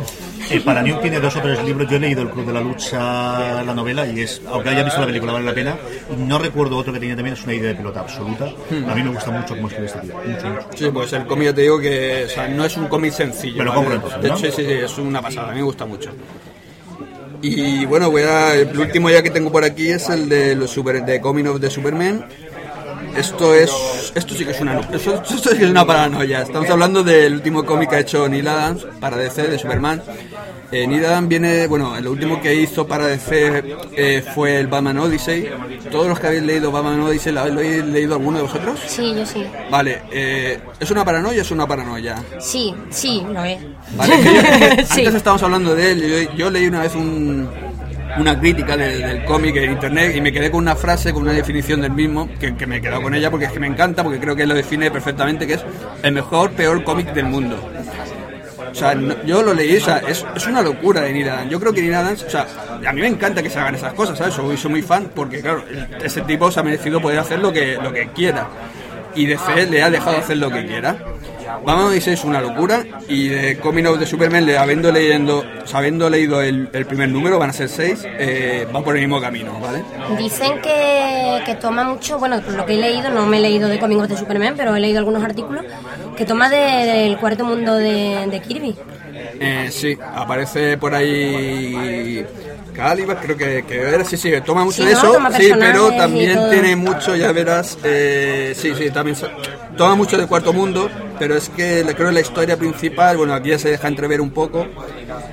[0.51, 1.91] Eh, para New tiene dos o tres libros.
[1.91, 5.01] Yo he leído El Club de la Lucha, la novela, y es, aunque haya visto
[5.01, 5.77] la película, vale la pena.
[6.17, 8.45] Y no recuerdo otro que tenía también, es una idea de pelota absoluta.
[8.89, 10.15] A mí me gusta mucho cómo escribe este tío.
[10.15, 10.67] Mucho, mucho.
[10.77, 13.59] Sí, pues el cómic te digo que o sea, no es un cómic sencillo.
[13.59, 13.85] Me lo ¿vale?
[13.85, 14.37] compro entonces, De ¿no?
[14.37, 16.11] hecho, sí, sí, es una pasada, a mí me gusta mucho.
[17.43, 20.71] Y bueno, voy a, el último ya que tengo por aquí es el de los
[20.71, 22.27] super, de Coming of the Superman.
[23.17, 26.43] Esto es, esto sí que es una, esto, esto sí que es una paranoia.
[26.43, 30.03] Estamos hablando del último cómic que ha hecho Neil Adams para DC de Superman.
[30.73, 33.63] Eh, Neil Adams viene, bueno, el último que hizo para DC
[33.97, 35.49] eh, fue el Batman Odyssey.
[35.91, 38.79] Todos los que habéis leído Batman Odyssey, ¿lo habéis leído alguno de vosotros?
[38.87, 39.47] Sí, yo sí.
[39.71, 42.17] Vale, eh, ¿es una paranoia o es una paranoia?
[42.41, 43.59] Sí, sí, lo es.
[43.97, 44.43] Vale, que yo-
[44.77, 45.01] que Sí.
[45.01, 47.49] antes estábamos hablando de él, yo, yo leí una vez un-
[48.19, 51.33] una crítica de- del cómic en internet y me quedé con una frase, con una
[51.33, 54.19] definición del mismo, que, me he quedado con ella porque es que me encanta, porque
[54.19, 55.65] creo que lo define perfectamente, que es
[56.03, 57.57] el mejor, peor cómic del mundo.
[58.71, 61.51] O sea, yo lo leí, o sea, es, es una locura de Neil Adams.
[61.51, 62.47] Yo creo que Neil Adams, o sea,
[62.87, 64.35] a mí me encanta que se hagan esas cosas, ¿sabes?
[64.35, 65.65] Soy, soy muy fan porque, claro,
[66.03, 68.49] ese tipo se ha merecido poder hacer lo que, lo que quiera.
[69.15, 70.95] Y DC le ha dejado hacer lo que quiera.
[71.47, 75.79] Batman Odyssey es una locura y de Coming Out de Superman, habiendo, leyendo, o sea,
[75.79, 79.21] habiendo leído el, el primer número, van a ser seis, eh, va por el mismo
[79.21, 79.83] camino, ¿vale?
[80.19, 83.69] Dicen que, que toma mucho, bueno, por lo que he leído, no me he leído
[83.69, 85.65] de cómics de Superman, pero he leído algunos artículos,
[86.17, 86.57] que toma de-
[86.87, 88.75] del cuarto mundo de, de Kirby.
[89.39, 92.25] Eh, sí, aparece por ahí
[92.77, 96.39] Caliban, creo que, que era, sí, sí, toma mucho Sí, de eso, sí, pero también
[96.51, 99.17] tiene mucho, ya verás, eh, sí, sí, también
[99.77, 103.49] toma mucho del cuarto mundo, pero es que creo que la historia principal, bueno, aquí
[103.51, 104.67] ya se deja entrever un poco,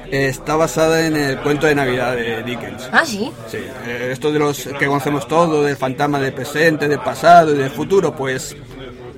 [0.10, 2.90] eh, está basada en el cuento de Navidad de Dickens.
[2.92, 3.30] Ah, sí.
[3.52, 7.58] Sí, eh, esto de los que conocemos todos, del fantasma del presente, del pasado y
[7.58, 8.56] del futuro, pues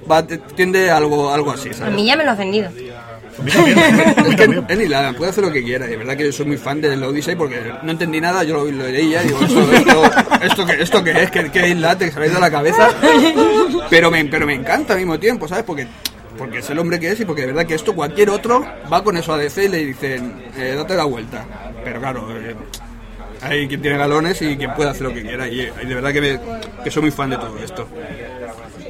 [0.09, 1.93] va, tiende a algo, algo así, A ¿sabes?
[1.93, 2.69] mí ya me lo has vendido.
[3.39, 3.77] A mí también.
[4.29, 5.85] Es que Neil Adams, puede hacer lo que quiera.
[5.87, 8.71] De verdad que yo soy muy fan del Odyssey porque no entendí nada, yo lo,
[8.71, 10.03] lo leía y digo, esto, esto,
[10.41, 12.51] esto, que, esto que es, que, que es látex, se me ha ido a la
[12.51, 12.89] cabeza.
[13.89, 15.63] Pero me, pero me encanta al mismo tiempo, ¿sabes?
[15.63, 15.87] Porque,
[16.37, 19.03] porque es el hombre que es y porque de verdad que esto cualquier otro va
[19.03, 21.45] con eso a DC y le dicen, eh, date la vuelta.
[21.83, 22.55] Pero claro, eh,
[23.41, 25.47] hay quien tiene galones y quien puede hacer lo que quiera.
[25.47, 26.39] Y, y de verdad que, me-
[26.83, 27.87] que soy muy fan de todo esto.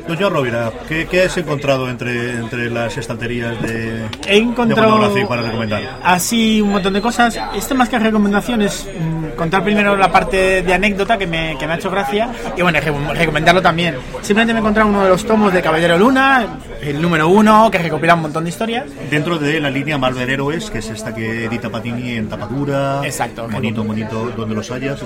[0.08, 5.42] Doña Rovira, ¿qué, qué has encontrado entre, entre las estanterías de, He encontrado de para
[5.42, 6.00] recomendar?
[6.04, 7.38] así un montón de cosas.
[7.56, 11.66] Esto más que recomendación es mm, contar primero la parte de anécdota que me, que
[11.66, 13.96] me ha hecho gracia y bueno, re- recomendarlo también.
[14.22, 17.80] Simplemente me he encontrado uno de los tomos de Caballero Luna, el número uno, que
[17.80, 18.86] recopila un montón de historias.
[19.10, 23.02] Dentro de la línea Marvel Heroes, que es esta que edita Patini en tapadura.
[23.04, 23.48] Exacto.
[23.52, 25.00] Bonito, bonito, donde los hayas.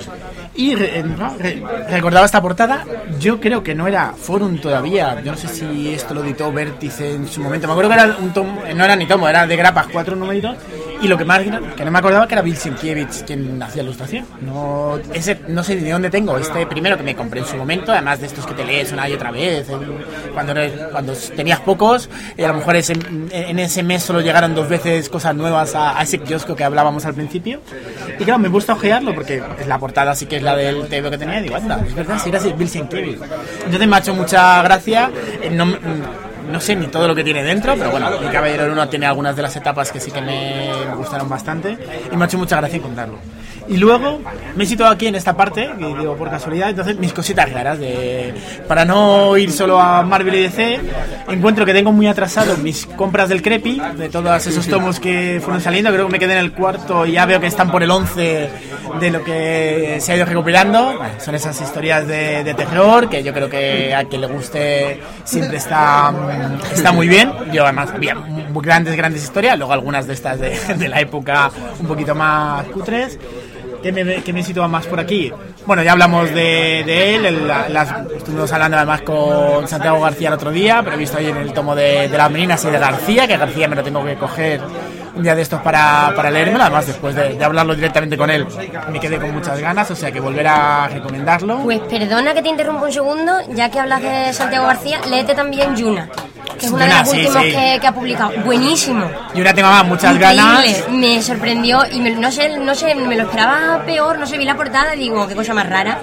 [0.54, 1.02] Y re-
[1.38, 2.84] re- recordaba esta portada,
[3.18, 7.14] yo creo que no era Forum todavía, yo no sé si esto lo editó Vértice
[7.14, 9.56] en su momento, me acuerdo que era un tomo, no era ni tomo, era de
[9.56, 10.56] grapas, cuatro numeritos,
[11.02, 14.26] y lo que más que no me acordaba que era Bill Sienkiewicz quien hacía ilustración.
[14.42, 17.92] No, ese, no sé de dónde tengo, este primero que me compré en su momento,
[17.92, 19.66] además de estos que te lees una y otra vez,
[20.34, 20.54] cuando,
[20.92, 22.08] cuando tenías pocos,
[22.38, 22.92] a lo mejor ese-
[23.30, 27.04] en ese mes solo llegaron dos veces cosas nuevas a, a ese kiosco que hablábamos
[27.06, 27.60] al principio.
[28.18, 31.10] Y claro, me gusta ojearlo porque es la portada sí que es la del TV
[31.10, 33.20] que tenía y digo, anda, es verdad, si era Bill Sienkiewicz.
[33.64, 35.10] Entonces me ha hecho mucha gracia,
[35.42, 35.66] eh, no,
[36.48, 39.36] no sé ni todo lo que tiene dentro, pero bueno, mi Caballero Luna tiene algunas
[39.36, 41.76] de las etapas que sí que me gustaron bastante
[42.12, 43.18] y me ha hecho mucha gracia contarlo.
[43.68, 44.20] Y luego
[44.56, 47.78] me he situado aquí en esta parte, que digo por casualidad, entonces mis cositas raras
[47.78, 48.34] de
[48.66, 50.80] para no ir solo a Marvel y DC,
[51.28, 55.60] encuentro que tengo muy atrasado mis compras del Crepi, de todos esos tomos que fueron
[55.60, 57.90] saliendo, creo que me quedé en el cuarto y ya veo que están por el
[57.90, 58.50] 11
[59.00, 60.96] de lo que se ha ido recopilando.
[60.96, 65.00] Bueno, son esas historias de, de terror que yo creo que a quien le guste
[65.24, 66.12] siempre está,
[66.72, 67.32] está muy bien.
[67.52, 68.16] Yo además había
[68.54, 73.18] grandes, grandes historias, luego algunas de estas de, de la época un poquito más cutres.
[73.82, 75.32] ¿Qué me, qué me sitúa más por aquí?
[75.66, 76.80] Bueno, ya hablamos de,
[77.14, 80.98] él, el- la- las, estuvimos hablando además con Santiago García el otro día, pero he
[80.98, 83.76] visto ahí en el tomo de, de las meninas y de García, que García me
[83.76, 84.60] lo tengo que coger
[85.20, 88.46] un día de estos para, para leérmelo, además después de, de hablarlo directamente con él
[88.90, 91.58] me quedé con muchas ganas, o sea que volver a recomendarlo.
[91.58, 95.76] Pues perdona que te interrumpa un segundo, ya que hablas de Santiago García, léete también
[95.76, 96.08] Yuna.
[96.58, 97.52] que es una de las sí, últimas sí.
[97.52, 98.30] Que, que ha publicado.
[98.44, 99.04] Buenísimo.
[99.34, 100.36] Y una tengo más muchas Increíble.
[100.42, 100.88] ganas.
[100.90, 104.44] Me sorprendió y me- no sé, no sé, me lo esperaba peor, no sé, vi
[104.44, 105.98] la portada y digo, qué cosa más rara.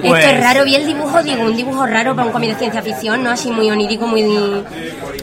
[0.00, 2.56] Pues- Esto es raro, vi el dibujo, digo, un dibujo raro para un cómic de
[2.58, 3.30] ciencia ficción, ¿no?
[3.30, 4.22] Así muy onírico, muy...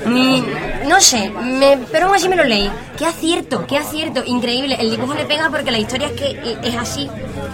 [0.09, 0.43] muy
[0.87, 2.69] no sé, me, pero aún así me lo leí.
[2.97, 4.75] Qué acierto, qué acierto, increíble.
[4.79, 7.07] El dibujo le pega porque la historia es que es así.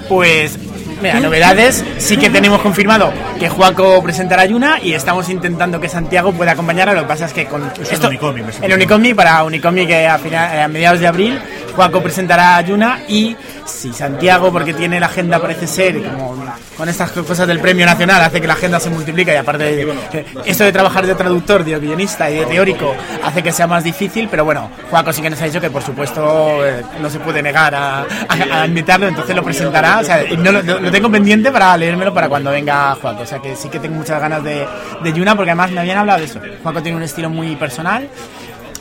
[0.07, 0.57] Pues,
[1.01, 1.83] mira, novedades.
[1.97, 6.51] Sí que tenemos confirmado que Juaco presentará a Yuna y estamos intentando que Santiago pueda
[6.51, 6.93] acompañar.
[6.93, 10.17] Lo que pasa es que con en Unicomic, me en Unicomic, para Unicomic que a,
[10.17, 11.39] final- a mediados de abril,
[11.75, 13.35] Juaco presentará a Yuna y
[13.65, 16.35] si Santiago, porque tiene la agenda, parece ser, como
[16.77, 19.81] con estas cosas del premio nacional, hace que la agenda se multiplica y aparte de,
[20.13, 23.83] eh, esto de trabajar de traductor, de guionista y de teórico hace que sea más
[23.83, 27.19] difícil, pero bueno, Juaco sí que nos ha dicho que por supuesto eh, no se
[27.19, 31.09] puede negar a, a- a invitarlo, entonces lo presentará, o sea, no, lo, lo tengo
[31.09, 34.43] pendiente para leérmelo para cuando venga Juaco, o sea que sí que tengo muchas ganas
[34.43, 34.67] de,
[35.03, 38.07] de Yuna porque además me habían hablado de eso, Juaco tiene un estilo muy personal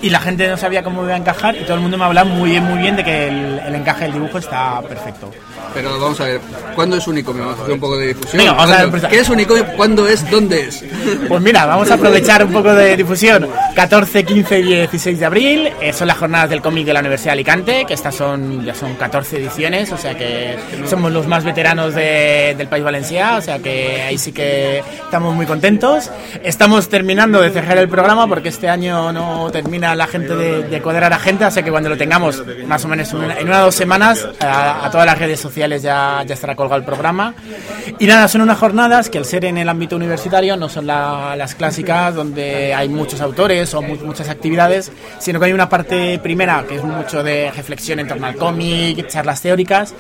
[0.05, 2.07] y la gente no sabía cómo iba a encajar y todo el mundo me ha
[2.09, 5.31] hablado muy bien, muy bien de que el, el encaje del dibujo está perfecto.
[5.73, 6.41] Pero vamos a ver,
[6.75, 7.43] ¿cuándo es Unicomio?
[7.45, 8.39] Vamos a hacer un poco de difusión.
[8.39, 9.11] Venga, vamos a empezar.
[9.11, 9.67] ¿Qué es Unicomio?
[9.77, 10.31] ¿Cuándo es?
[10.31, 10.85] ¿Dónde es?
[11.29, 13.49] Pues mira, vamos a aprovechar un poco de difusión.
[13.75, 17.31] 14, 15 y 16 de abril eh, son las jornadas del cómic de la Universidad
[17.31, 20.57] de Alicante, que estas son ya son 14 ediciones, o sea que
[20.89, 25.35] somos los más veteranos de- del País Valenciano, o sea que ahí sí que estamos
[25.35, 26.11] muy contentos.
[26.43, 30.83] Estamos terminando de cerrar el programa porque este año no termina la gente de, de
[30.83, 33.63] cuadrar a gente, así que cuando lo tengamos más o menos en una, en una
[33.63, 37.35] o dos semanas a, a todas las redes sociales ya, ya estará colgado el programa.
[37.99, 41.35] Y nada, son unas jornadas que al ser en el ámbito universitario no son la-
[41.37, 46.19] las clásicas donde hay muchos autores o mu- muchas actividades, sino que hay una parte
[46.19, 49.95] primera que es mucho de reflexión en torno al cómic, charlas teóricas,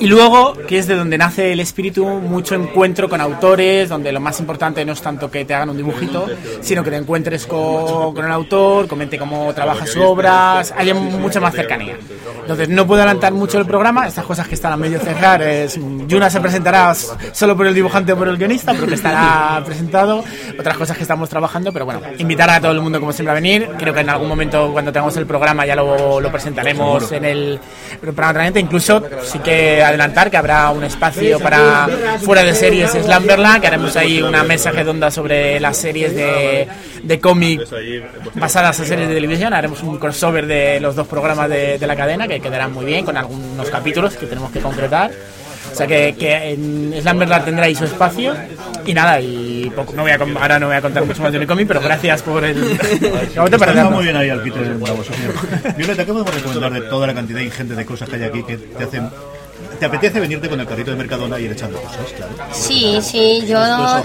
[0.00, 4.20] y luego que es de donde nace el espíritu, mucho encuentro con autores, donde lo
[4.20, 6.26] más importante no es tanto que te hagan un dibujito,
[6.60, 11.40] sino que te encuentres con, con el autor, comente cómo trabaja sus obras, haya mucha
[11.40, 11.96] más cercanía.
[12.40, 15.78] Entonces no puedo adelantar mucho el programa, estas cosas que están a medio cerrar es
[16.06, 20.22] Yuna se presentará solo por el dibujante o por el guionista, pero que estará presentado,
[20.58, 23.34] otras cosas que estamos trabajando, pero bueno, invitar a todo el mundo como siempre a
[23.34, 27.24] venir, creo que en algún momento cuando tengamos el programa ya lo, lo presentaremos en
[27.24, 27.60] el
[28.00, 31.88] programa realmente, incluso sí que adelantar que habrá un espacio para
[32.20, 36.68] fuera de series Slamberland, que haremos ahí una mesa redonda sobre las series de,
[37.02, 37.62] de cómic
[38.34, 41.96] basadas en series de televisión, haremos un crossover de los dos programas de, de la
[41.96, 45.10] cadena que quedarán muy bien con algunos capítulos que tenemos que concretar.
[45.72, 48.34] O sea que, que en Slamberland tendrá ahí su espacio
[48.84, 51.38] y nada, y poco, no voy a, ahora no voy a contar mucho más de
[51.38, 52.62] Unicomic, pero gracias por el...
[52.80, 55.76] Está muy bien ahí al Peter Bravo, señor.
[55.76, 58.56] Violeta, ¿qué podemos recomendar de toda la cantidad ingente de cosas que hay aquí que
[58.58, 59.10] te hacen...
[59.78, 62.12] ¿Te apetece venirte con el carrito de Mercadona y ir echando cosas?
[62.16, 62.32] Claro.
[62.52, 63.58] Sí, sí, yo,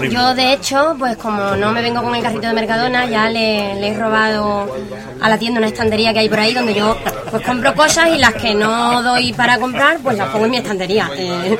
[0.08, 3.74] yo de hecho, pues como no me vengo con el carrito de Mercadona, ya le,
[3.80, 4.74] le he robado
[5.20, 6.96] a la tienda una estantería que hay por ahí donde yo
[7.30, 10.56] pues compro cosas y las que no doy para comprar, pues las pongo en mi
[10.58, 11.10] estantería.
[11.16, 11.58] Eh,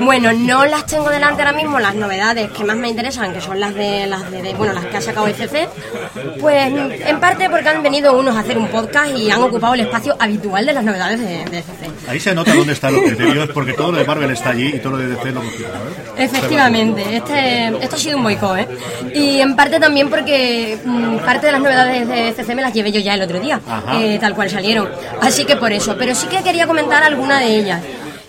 [0.00, 3.58] bueno, no las tengo delante ahora mismo, las novedades que más me interesan, que son
[3.60, 5.68] las de las de, de- bueno, las que ha sacado FC,
[6.40, 6.72] pues
[7.06, 10.16] en parte porque han venido unos a hacer un podcast y han ocupado el espacio
[10.18, 11.90] habitual de las novedades de, de FC.
[12.08, 14.78] Ahí se nota dónde están los criterios, porque todo lo de Marvel está allí y
[14.78, 15.64] todo lo de DC lo hemos ¿eh?
[16.18, 18.68] Efectivamente, este, esto ha sido un boicot, ¿eh?
[19.14, 22.92] Y en parte también porque mm, parte de las novedades de CC me las llevé
[22.92, 23.60] yo ya el otro día,
[23.94, 24.88] eh, tal cual salieron.
[25.20, 27.82] Así que por eso, pero sí que quería comentar alguna de ellas.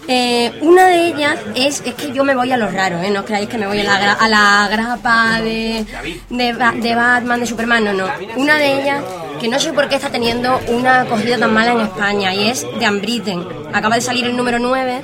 [0.08, 3.10] Eh, una de ellas es, es que yo me voy a lo raro, ¿eh?
[3.12, 5.86] No creáis que me voy a la, a la grapa de,
[6.30, 8.08] de, de Batman, de Superman, no, no.
[8.38, 9.03] Una de ellas
[9.41, 12.66] que no sé por qué está teniendo una acogida tan mala en España y es
[12.80, 13.45] de Unwritten.
[13.74, 15.01] Acaba de salir el número 9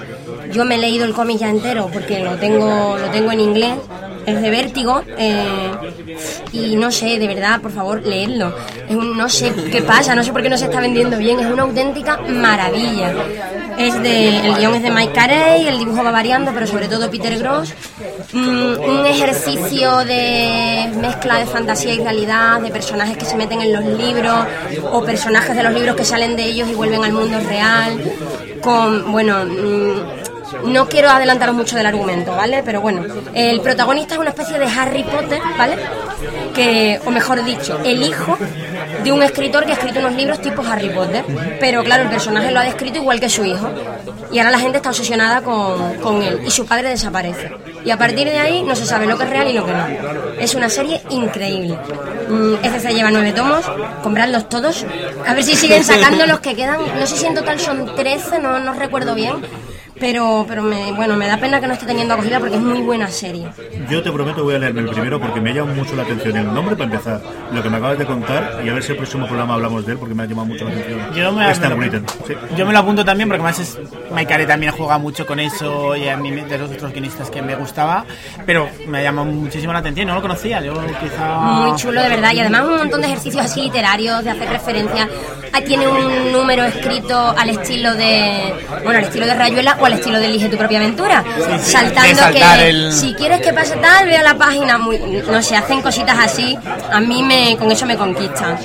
[0.54, 3.74] yo me he leído el cómic ya entero porque lo tengo, lo tengo en inglés.
[4.26, 5.02] Es de Vértigo.
[5.18, 5.72] eh,
[6.54, 8.56] y no sé, de verdad, por favor, leedlo.
[8.88, 11.40] Es un, no sé qué pasa, no sé por qué no se está vendiendo bien.
[11.40, 13.14] Es una auténtica maravilla.
[13.78, 17.10] Es de, el guion es de Mike Carey, el dibujo va variando, pero sobre todo
[17.12, 17.74] Peter Gross.
[18.32, 23.74] Mm, un ejercicio de mezcla de fantasía y realidad, de personajes que se meten en
[23.74, 24.46] los libros
[24.92, 28.00] o personajes de los libros que salen de ellos y vuelven al mundo real.
[28.62, 30.23] Con, bueno, mm,
[30.66, 32.62] no quiero adelantaros mucho del argumento, ¿vale?
[32.64, 35.76] Pero bueno, el protagonista es una especie de Harry Potter, ¿vale?
[36.54, 38.38] Que, o mejor dicho, el hijo
[39.04, 41.26] de un escritor que ha escrito unos libros tipo Harry Potter.
[41.60, 43.70] Pero claro, el personaje lo ha descrito igual que su hijo.
[44.32, 46.42] Y ahora la gente está obsesionada con, con él.
[46.46, 47.52] Y su padre desaparece.
[47.86, 49.74] Y a partir de ahí no se sabe lo que es real y lo que
[49.74, 49.86] no.
[50.40, 51.78] Es una serie increíble.
[52.30, 53.64] Mm, Este se lleva nueve tomos.
[54.02, 54.86] Compradlos todos.
[55.28, 56.80] A ver si siguen sacando los que quedan.
[57.00, 59.36] No sé si en total son 13, no, no recuerdo bien.
[60.04, 62.82] Pero pero me, bueno, me da pena que no esté teniendo acogida porque es muy
[62.82, 63.48] buena serie.
[63.90, 66.54] Yo te prometo voy a leerme el primero porque me llama mucho la atención el
[66.54, 67.22] nombre para empezar,
[67.54, 69.94] lo que me acabas de contar y a ver si el próximo programa hablamos de
[69.94, 71.14] él porque me ha llamado mucho la atención.
[71.16, 72.34] Yo me, me- Written, sí.
[72.58, 73.80] yo me lo apunto también porque además es,
[74.12, 77.56] Maikare también juega mucho con eso y a mí de los otros guionistas que me
[77.56, 78.04] gustaba,
[78.46, 81.26] pero me llama muchísimo la atención, no lo conocía, yo quizá...
[81.40, 82.34] Muy chulo, de verdad.
[82.34, 85.08] Y además un montón de ejercicios así literarios, de hacer referencia.
[85.54, 88.54] Ah, Tiene un número escrito al estilo de...
[88.84, 91.24] Bueno, al estilo de Rayuela o al estilo de Elige tu propia aventura.
[91.62, 94.78] sí, Saltando que el- si quieres que pase tal, ve a la página.
[94.78, 96.58] Muy, no sé, hacen cositas así.
[96.92, 98.58] A mí me con eso me conquistan.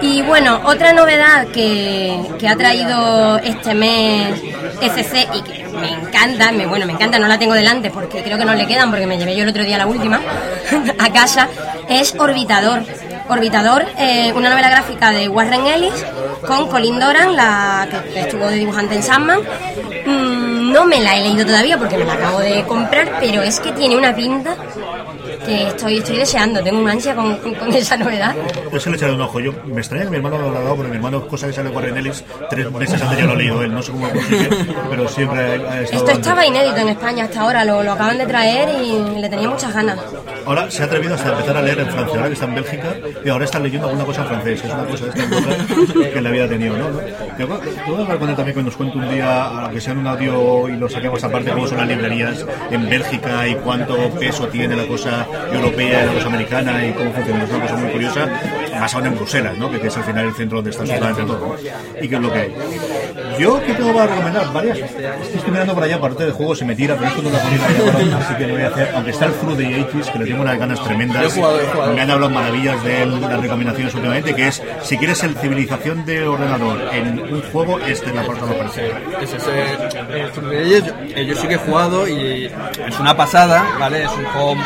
[0.00, 4.40] Y bueno, otra novedad que, que ha traído este mes
[4.80, 8.38] FC y que me encanta, me, bueno, me encanta, no la tengo delante porque creo
[8.38, 10.20] que no le quedan porque me llevé yo el otro día la última
[10.98, 11.48] a casa,
[11.88, 12.82] es Orbitador.
[13.28, 15.92] Orbitador, eh, una novela gráfica de Warren Ellis
[16.46, 19.40] con Colin Doran, la que estuvo de dibujante en Sandman.
[20.06, 23.58] Mm, no me la he leído todavía porque me la acabo de comprar, pero es
[23.60, 24.54] que tiene una pinta
[25.44, 28.34] que estoy, estoy deseando, tengo un ansia con, con- con esa novedad.
[28.72, 29.40] Yo se le he echado un ojo.
[29.40, 31.52] Yo me extraña que mi hermano no lo ha dado, porque mi hermano, cosa que
[31.52, 33.72] sale con Ellis, tres meses antes ya lo ha leído él.
[33.72, 34.48] No sé cómo lo consigue,
[34.90, 35.82] pero siempre ha estado.
[36.04, 39.48] Esto estaba inédito en España hasta ahora, lo, lo acaban de traer y le tenía
[39.48, 39.98] muchas ganas.
[40.48, 42.96] Ahora se ha atrevido hasta empezar a leer en francés, ahora que está en Bélgica,
[43.22, 46.20] y ahora está leyendo alguna cosa en francés, que es una cosa de esta que
[46.22, 46.86] le había tenido, ¿no?
[47.86, 50.06] Puedo hablar con él también que nos cuente un día, a que sea en un
[50.06, 54.74] audio y lo saquemos aparte, cómo son las librerías en Bélgica y cuánto peso tiene
[54.74, 57.44] la cosa europea y la cosa americana y cómo funciona.
[57.44, 58.28] Es una cosa muy curiosa,
[58.80, 59.70] más aún en Bruselas, ¿no?
[59.70, 62.02] Que, que es al final el centro donde está absolutamente todo, ¿no?
[62.02, 62.54] Y que es lo que hay.
[63.38, 64.52] Yo, ¿qué te voy a recomendar?
[64.52, 64.78] Varias.
[64.78, 67.30] Es que estoy mirando por allá, aparte de juego se me tira, pero esto no
[67.30, 68.90] lo ponía así que lo voy a hacer.
[68.94, 71.36] Aunque está el Through the 80s, que le tengo unas ganas tremendas.
[71.36, 71.58] Yo.
[71.94, 76.04] Me han hablado maravillas de él, las recomendaciones últimamente, que es, si quieres el civilización
[76.04, 79.00] de ordenador en un juego, este es la parte más parecida.
[79.20, 83.64] Es ese, Through the Ages, eh, yo sí que he jugado y es una pasada,
[83.78, 84.04] ¿vale?
[84.04, 84.56] Es un juego.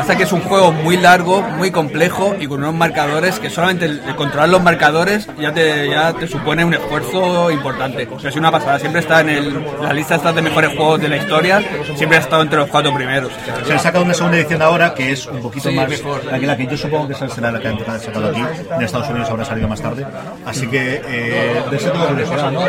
[0.00, 3.84] Hasta que es un juego muy largo, muy complejo y con unos marcadores que solamente
[3.84, 8.08] el, el controlar los marcadores ya te, ya te supone un esfuerzo importante.
[8.10, 8.78] O sea, es una pasada.
[8.78, 11.62] Siempre está en el, la lista estas de mejores juegos de la historia,
[11.96, 13.30] siempre ha estado entre los cuatro primeros.
[13.66, 16.24] Se ha sacado una segunda edición ahora que es un poquito Sí, más mejor.
[16.24, 18.40] la que la que yo supongo que esa será la que han sacado aquí
[18.74, 20.06] en Estados Unidos habrá salido más tarde
[20.46, 22.62] así que eh, de ese tengo curiosidad ¿no?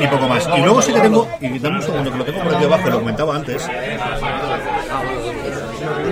[0.00, 2.40] y poco más y luego sí que tengo y dame un segundo que lo tengo
[2.44, 3.68] por aquí abajo lo comentaba antes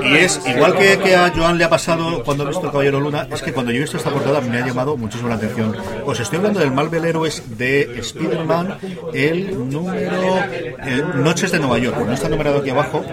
[0.05, 3.01] y es igual que, que a Joan le ha pasado cuando ha visto el Caballero
[3.01, 5.77] Luna, es que cuando yo he visto esta portada me ha llamado muchísimo la atención.
[6.05, 8.79] Os estoy hablando del Marvel Heroes de Spider-Man,
[9.13, 11.97] el número eh, Noches de Nueva York.
[12.05, 13.05] No está numerado aquí abajo.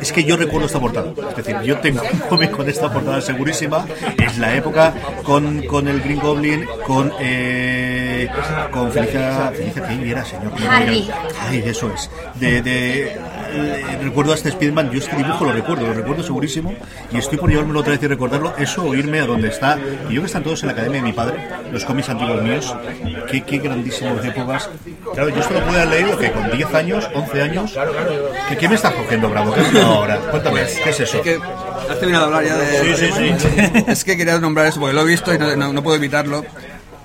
[0.00, 1.12] Es que yo recuerdo esta portada.
[1.30, 2.02] Es decir, yo tengo
[2.56, 3.86] con esta portada segurísima.
[4.18, 7.12] Es la época con, con el Green Goblin, con.
[7.20, 8.28] Eh,
[8.70, 9.52] con Felicia.
[9.54, 10.52] Felicia, ¿quién era, señor?
[10.68, 11.08] Harvey.
[11.40, 12.10] Ay, eso es.
[12.34, 13.18] De, de,
[13.50, 16.74] eh, recuerdo a este Spiderman, yo este dibujo lo recuerdo, lo recuerdo segurísimo.
[17.12, 18.54] Y estoy por llevármelo otra vez y recordarlo.
[18.58, 19.78] Eso o irme a donde está.
[20.08, 21.36] Y yo que están todos en la academia de mi padre,
[21.72, 22.74] los cómics antiguos míos.
[23.30, 24.68] Qué, qué grandísimos épocas.
[25.14, 27.78] Claro, yo esto lo pude haber leído que con 10 años, 11 años.
[28.48, 29.52] ¿Qué, qué me estás cogiendo, Bravo?
[29.54, 30.16] ¿Qué hecho ahora?
[30.30, 31.16] Cuéntame, ¿qué es eso?
[31.18, 31.38] Es que
[31.90, 32.96] has terminado de hablar ya de.
[32.96, 33.84] Sí, sí, sí.
[33.86, 36.44] es que quería nombrar eso porque lo he visto y no, no- no puedo evitarlo.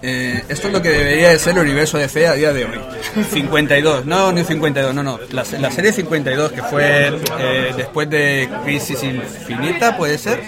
[0.04, 2.66] Eh, esto es lo que debería de ser el universo de fe a día de
[2.66, 2.80] hoy.
[3.32, 5.20] 52, no, ni 52, no, no.
[5.32, 7.08] La, la serie 52, que fue
[7.40, 10.42] eh, después de Crisis Infinita, puede ser.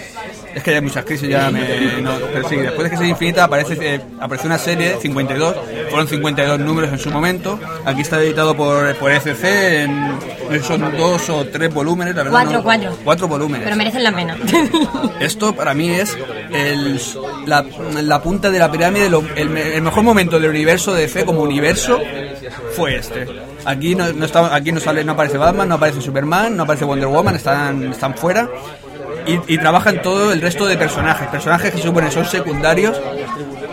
[0.54, 1.60] Es que hay muchas crisis ya, me,
[2.00, 5.56] no, pero sí, después de Crisis Infinita aparece, eh, apareció una serie, 52,
[5.90, 7.58] fueron 52 números en su momento.
[7.84, 9.44] Aquí está editado por, por ECC,
[9.84, 10.18] en,
[10.62, 12.38] son dos o tres volúmenes, la verdad.
[12.38, 12.98] Cuatro, no- cuatro.
[13.02, 13.64] Cuatro volúmenes.
[13.64, 14.36] Pero merecen la pena.
[15.20, 16.16] Esto para mí es
[16.52, 17.00] el,
[17.46, 17.64] la,
[18.02, 21.24] la punta de la pirámide, lo- el, me- el mejor momento del universo de fe
[21.24, 21.98] como universo
[22.76, 23.26] fue este.
[23.64, 26.84] Aquí no, no está, aquí no sale, no aparece Batman, no aparece Superman, no aparece
[26.84, 28.48] Wonder Woman, están, están fuera.
[29.26, 33.00] Y, trabajan todo el resto de personajes, personajes que se supone son secundarios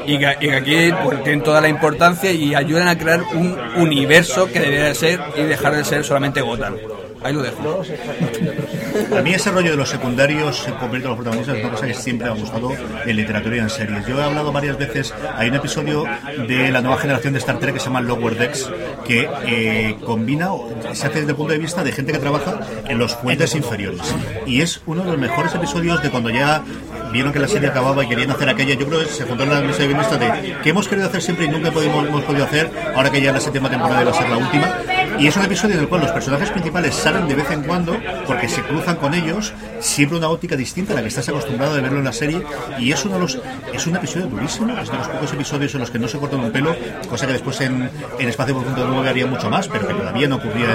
[0.05, 3.57] y que, y que aquí pues, tienen toda la importancia y ayudan a crear un
[3.75, 6.75] universo que debería de ser y dejar de ser solamente Gotham.
[7.23, 7.83] Ahí lo dejo.
[9.17, 12.27] A mí ese rollo de los secundarios en los protagonistas es una cosa que siempre
[12.27, 12.71] me ha gustado
[13.05, 14.05] en literatura y en series.
[14.05, 16.05] Yo he hablado varias veces, hay un episodio
[16.47, 18.69] de la nueva generación de Star Trek que se llama Lower Decks,
[19.05, 20.49] que eh, combina,
[20.93, 24.01] se hace desde el punto de vista de gente que trabaja en los puentes inferiores.
[24.45, 26.63] Y es uno de los mejores episodios de cuando ya
[27.11, 28.73] vieron que la serie acababa y querían hacer aquella.
[28.75, 31.21] Yo creo que se juntó en la mesa de guionistas de que hemos querido hacer
[31.21, 34.29] siempre y nunca hemos podido hacer, ahora que ya la séptima temporada va a ser
[34.29, 34.77] la última.
[35.21, 37.95] Y es un episodio en el cual los personajes principales salen de vez en cuando
[38.25, 41.81] porque se cruzan con ellos, siempre una óptica distinta a la que estás acostumbrado de
[41.81, 42.41] verlo en la serie.
[42.79, 43.39] Y es uno de los
[43.71, 46.39] es un episodio durísimo, es de los pocos episodios en los que no se cortan
[46.39, 46.75] un pelo,
[47.07, 50.37] cosa que después en, en Espacio de Nueve haría mucho más, pero que todavía no
[50.37, 50.73] ocurría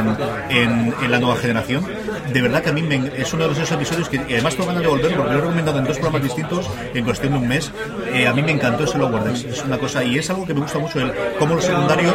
[0.49, 1.85] en, en, la nueva generación.
[2.33, 2.87] De verdad que a mí
[3.17, 5.79] es uno de esos episodios que además tengo ganas de volver porque lo he recomendado
[5.81, 7.73] en dos programas distintos en cuestión de un mes.
[8.13, 10.61] Eh, a mí me encantó ese Lower es una cosa y es algo que me
[10.61, 12.15] gusta mucho el cómo los secundarios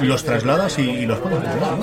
[0.00, 1.38] los trasladas y, y los pones.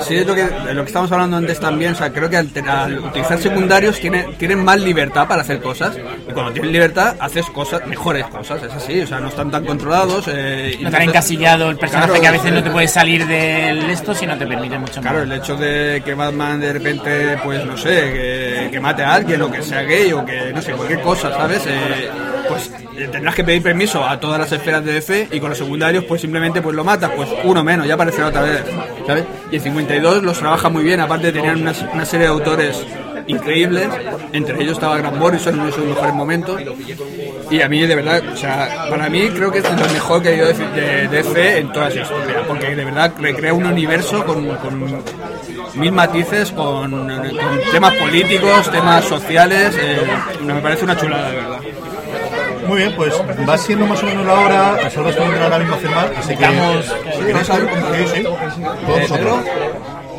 [0.08, 1.94] Sí, es lo que, de lo que estábamos hablando antes también.
[1.94, 5.96] O sea, creo que al, utilizar secundarios tienen, tienen más libertad para hacer cosas.
[5.98, 8.62] Y cuando tienes libertad, haces cosas, mejores cosas.
[8.64, 10.26] Es así, o sea, no están tan controlados.
[10.28, 12.92] Eh, No tan entonces- encasillado el personaje Claro, que a veces eh, no te puedes
[12.92, 15.12] salir del esto si no te permite mucho más.
[15.12, 19.14] Claro, el hecho de que Batman de repente, pues no sé, que, que mate a
[19.16, 21.62] alguien o que sea gay o que no sé, cualquier cosa, ¿sabes?
[21.68, 22.10] Eh,
[22.48, 22.72] pues
[23.12, 26.22] tendrás que pedir permiso a todas las esferas de F y con los secundarios pues
[26.22, 28.64] simplemente pues lo matas, pues uno menos, ya aparecerá otra vez,
[29.06, 29.26] ¿sabes?
[29.52, 32.86] Y el 52 los trabaja muy bien, aparte tenían una, una serie de autores
[33.28, 33.88] increíbles,
[34.34, 36.62] entre ellos estaba Grant Morrison en sus mejores momentos
[37.50, 40.36] y a mí de verdad, o sea, para mí creo que es lo mejor que
[40.36, 44.46] ido de, de en toda su historia, porque de verdad recrea un universo con,
[45.76, 50.02] mil matices, con, con temas políticos, temas sociales, eh,
[50.42, 51.60] me parece una chulada de verdad.
[52.68, 53.14] Muy bien, pues
[53.48, 56.28] va siendo más o menos la hora, a Salva está ahora mismo a firmar, así
[56.30, 56.86] que Estamos-
[57.18, 59.40] si queréis algo, sí, sí, todos vosotros.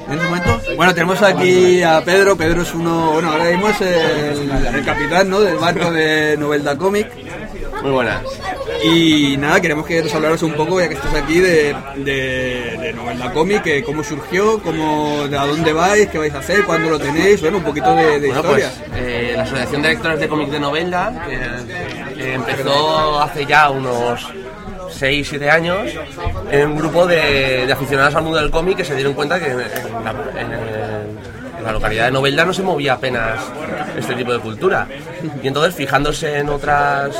[0.08, 0.60] ¿En ese momento?
[0.76, 2.36] Bueno, tenemos aquí a Pedro.
[2.36, 5.40] Pedro es uno, bueno, ahora mismo es el, el capitán ¿no?
[5.40, 7.08] del barco de Novelda Comic.
[7.82, 8.20] Muy buenas.
[8.84, 12.92] Y nada, queremos que nos hablaras un poco, ya que estás aquí, de, de, de
[12.92, 16.90] Novelda Comic, que cómo surgió, cómo, de a dónde vais, qué vais a hacer, cuándo
[16.90, 18.70] lo tenéis, bueno, un poquito de, de Bueno, historia.
[18.88, 21.85] pues eh, la Asociación de Lectores de Cómics de que
[22.18, 24.26] empezó hace ya unos
[25.00, 25.92] 6-7 años,
[26.50, 29.58] en un grupo de, aficionados al mundo del cómic que se dieron cuenta que en
[31.62, 33.40] la, localidad de Novelda no se movía apenas
[33.98, 34.86] este tipo de cultura.
[35.42, 37.16] Y entonces, fijándose en otras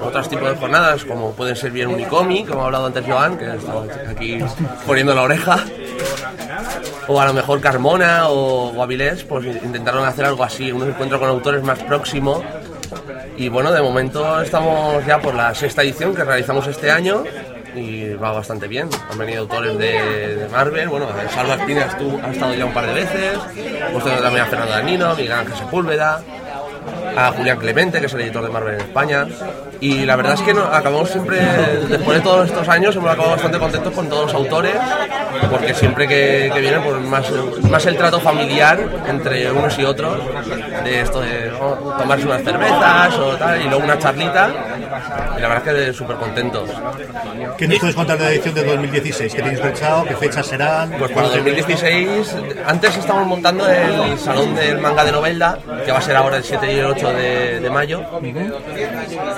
[0.00, 3.56] otros tipos de jornadas, como pueden ser bien Unicomic, como ha hablado antes Joan, que
[3.56, 4.38] estaba aquí
[4.86, 5.64] poniendo la oreja,
[7.08, 11.18] o a lo mejor Carmona o, o Avilés, pues intentaron hacer algo así, un encuentro
[11.18, 12.42] con autores más próximo.
[13.36, 17.24] Y bueno, de momento estamos ya por la sexta edición que realizamos este año
[17.74, 18.88] y va bastante bien.
[19.10, 22.92] Han venido autores de, Marvel, bueno, Salva Espinas tú ha estado ya un par de
[22.92, 23.38] veces,
[23.88, 26.22] hemos tenido también a Fernando Danino, Miguel Ángel Sepúlveda,
[27.16, 29.26] a Julián Clemente, que es el editor de Marvel en España.
[29.80, 31.38] Y la verdad es que no- acabamos siempre,
[31.88, 34.74] después de todos estos años, hemos acabado bastante contentos con todos los autores,
[35.50, 37.24] porque siempre que, que vienen, pues más,
[37.68, 40.18] más el trato familiar entre unos y otros,
[40.84, 44.50] de esto de oh, tomarse unas cervezas o tal, y luego una charlita.
[45.36, 46.68] Y la verdad es que súper contentos.
[47.58, 49.34] ¿Qué nos puedes contar de la edición de 2016?
[49.34, 50.04] ¿Qué tenéis pensado?
[50.04, 50.90] ¿Qué fechas serán?
[50.98, 52.36] Pues para 2016,
[52.66, 56.44] antes estamos montando el Salón del Manga de Novelda, que va a ser ahora el
[56.44, 58.02] 7 y el 8 de, mayo.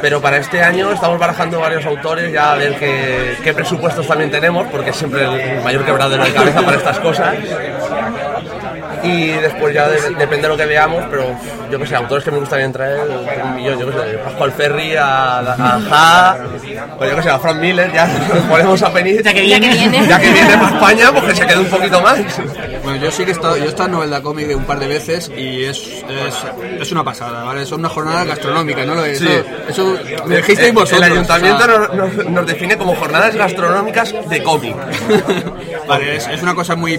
[0.00, 4.30] Pero para este año estamos barajando varios autores, ya a ver qué, qué presupuestos también
[4.30, 7.34] tenemos, porque siempre el mayor quebradero de cabeza para estas cosas.
[9.04, 11.26] Y después ya de- depende de lo que veamos, pero
[11.70, 13.00] yo que sé, autores que me gustaría traer,
[13.44, 16.36] un millón, yo que sé, Pascual Ferry, a, a Ja,
[16.98, 19.22] o yo que sé, a Frank Miller, ya nos ponemos a venir.
[19.22, 19.88] Ya que Ya que viene.
[19.90, 20.08] viene.
[20.08, 22.18] Ya que viene para España, pues que se quede un poquito más.
[22.82, 24.86] Bueno, yo sí que he estado, yo he estado en Novelda Comic un par de
[24.88, 26.34] veces y es, es,
[26.80, 27.64] es una pasada, ¿vale?
[27.66, 28.94] Son una jornada gastronómica, ¿no?
[28.94, 29.26] Lo Sí.
[29.68, 31.06] Eso, eso me dijisteis El- vosotros.
[31.06, 34.74] El ayuntamiento o sea, nos, nos- nos define como jornadas gastronómicas de cómic.
[35.88, 36.98] Vale, es, es una cosa muy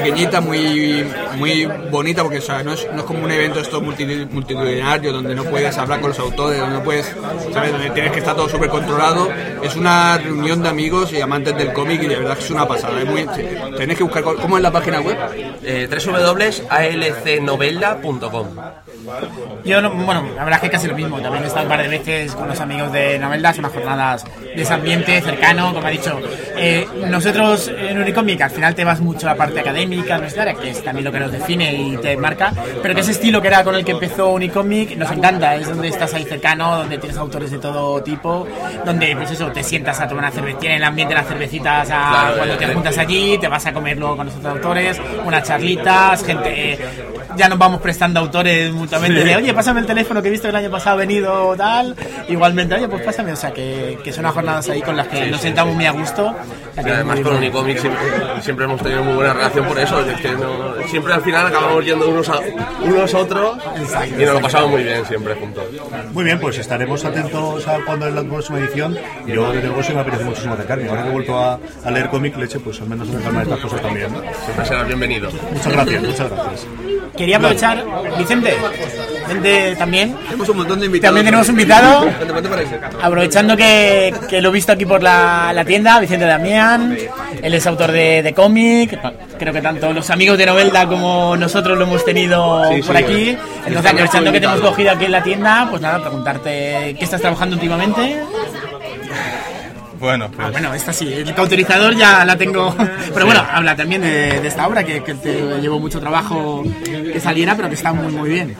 [0.00, 1.04] pequeñita, muy
[1.36, 5.34] muy bonita, porque o no, es, no es como un evento esto multi- multitudinario donde
[5.34, 7.14] no puedes hablar con los autores, donde no puedes,
[7.52, 7.70] ¿sabes?
[7.72, 9.28] Donde tienes que estar todo súper controlado.
[9.62, 13.00] Es una reunión de amigos y amantes del cómic y de verdad es una pasada.
[13.00, 13.24] Es muy,
[13.76, 15.16] tenéis que buscar, ¿cómo es la página web?
[15.62, 18.46] Eh, www.alcnovela.com
[19.64, 21.20] Yo, no- bueno, la verdad es que casi lo mismo.
[21.20, 24.24] También he estado un par de veces con los amigos de Noveldas, unas jornadas
[24.54, 26.18] de ese ambiente cercano, como ha dicho.
[26.56, 30.70] Eh, nosotros en Unicomic al final te vas mucho a la parte académica, universitaria, que
[30.70, 32.52] es también lo que nos define y te marca,
[32.82, 35.56] pero que ese estilo que era con el que empezó Unicomic nos encanta.
[35.56, 38.46] Es donde estás ahí cercano, donde tienes autores de todo tipo,
[38.84, 41.90] donde pues eso, te sientas a tomar una cerveza, tiene el ambiente de las cervecitas
[41.90, 45.00] a- Claro, cuando te juntas allí, te vas a comer luego con los otros autores,
[45.24, 46.72] unas charlitas, gente...
[46.72, 46.78] eh,
[47.36, 49.24] ya nos vamos prestando autores mutuamente exactamente.
[49.24, 51.94] De, oye, pásame el teléfono que he visto que el año pasado ha venido tal.
[52.28, 53.32] Igualmente, oye, pues pásame.
[53.32, 55.92] O sea, que, que son unas jornadas ahí con las que nos sentamos muy a
[55.92, 56.34] gusto.
[56.76, 58.02] Y además con Unicomic siempre,
[58.42, 60.00] siempre hemos tenido muy buena relación por eso.
[60.00, 62.40] Es que no- siempre al final acabamos yendo unos a,
[62.82, 63.58] unos a otros
[64.18, 65.64] y nos lo pasamos muy bien siempre juntos.
[66.12, 68.96] Muy bien, pues estaremos atentos a cuando es la próxima edición.
[69.26, 70.88] Yo, desde luego, sí me apetece muchísimo acercarme.
[70.88, 73.60] Ahora que he vuelto a, a leer cómic, leche, pues al menos acercarme a estas
[73.60, 74.12] cosas también.
[74.12, 74.20] ¿no?
[74.44, 75.30] Siempre serás bienvenido.
[75.52, 76.66] Muchas gracias, muchas gracias.
[77.16, 77.84] Quería aprovechar,
[78.18, 78.54] Vicente,
[79.28, 80.16] vente también.
[80.24, 81.14] Tenemos un montón de invitados.
[81.16, 82.08] También tenemos un invitado.
[83.02, 86.96] Aprovechando que, que lo he visto aquí por la, la tienda, Vicente Damián,
[87.42, 88.98] él es autor de, de cómic,
[89.38, 93.02] creo que tanto los amigos de Novelda como nosotros lo hemos tenido Sí, por sí.
[93.04, 93.38] aquí.
[93.66, 97.20] Entonces, aprovechando que te hemos cogido aquí en la tienda, pues nada, preguntarte qué estás
[97.20, 98.20] trabajando últimamente.
[99.98, 102.74] Bueno, pues, Ah, bueno, esta sí, el cauterizador ya la tengo.
[103.14, 107.20] Pero bueno, habla también de, de esta obra que, que te llevó mucho trabajo que
[107.20, 108.54] saliera, pero que está muy, muy bien.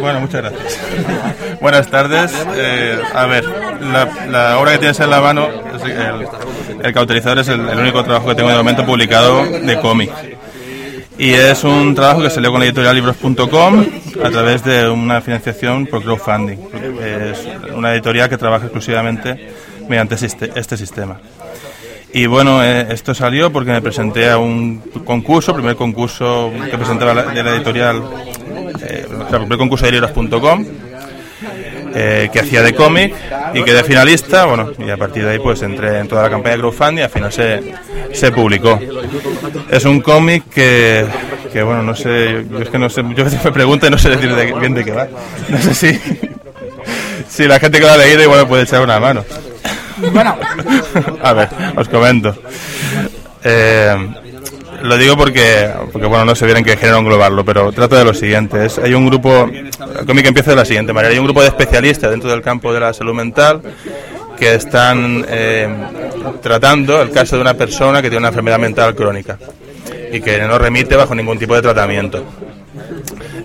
[0.00, 0.80] Bueno, muchas gracias.
[1.60, 2.32] Buenas tardes.
[2.54, 3.44] Eh, a ver,
[4.30, 5.48] la, obra que tienes en la mano,
[5.84, 10.10] el, el cauterizador es el, único trabajo que tengo de momento publicado de cómic.
[11.18, 13.86] Y es un trabajo que salió con la editorial libros.com
[14.22, 16.58] a través de una financiación por crowdfunding.
[17.02, 19.54] Es una editorial que trabaja exclusivamente
[19.88, 21.18] mediante este sistema.
[22.12, 27.12] Y bueno, eh, esto salió porque me presenté a un concurso, primer concurso que presentaba
[27.12, 28.02] la, de la editorial,
[28.82, 30.64] eh, o sea, primer concurso de libros.com,
[31.94, 33.14] eh, que hacía de cómic
[33.54, 36.54] y quedé finalista, bueno, y a partir de ahí pues entré en toda la campaña
[36.54, 37.74] de crowdfunding y al final se,
[38.12, 38.78] se publicó.
[39.70, 41.04] Es un cómic que,
[41.52, 44.10] que, bueno, no sé, yo es que no sé, yo me pregunto y no sé
[44.10, 45.06] decir de- bien de qué va.
[45.48, 46.00] No sé si,
[47.28, 49.22] si la gente que lo ha leído igual me puede echar una mano.
[49.98, 50.36] Bueno,
[51.22, 52.34] A ver, os comento.
[53.42, 53.96] Eh,
[54.82, 58.04] lo digo porque, porque bueno, no sé bien en qué género englobarlo, pero trata de
[58.04, 58.66] lo siguiente.
[58.82, 61.12] Hay un grupo, el cómic empieza de la siguiente manera.
[61.12, 63.62] Hay un grupo de especialistas dentro del campo de la salud mental
[64.38, 65.68] que están eh,
[66.42, 69.38] tratando el caso de una persona que tiene una enfermedad mental crónica
[70.12, 72.22] y que no remite bajo ningún tipo de tratamiento.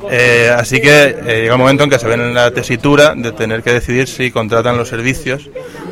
[0.09, 3.63] Eh, así que llega un momento en que se ven en la tesitura de tener
[3.63, 5.49] que decidir si contratan los servicios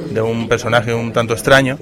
[0.10, 1.78] de un personaje un tanto extraño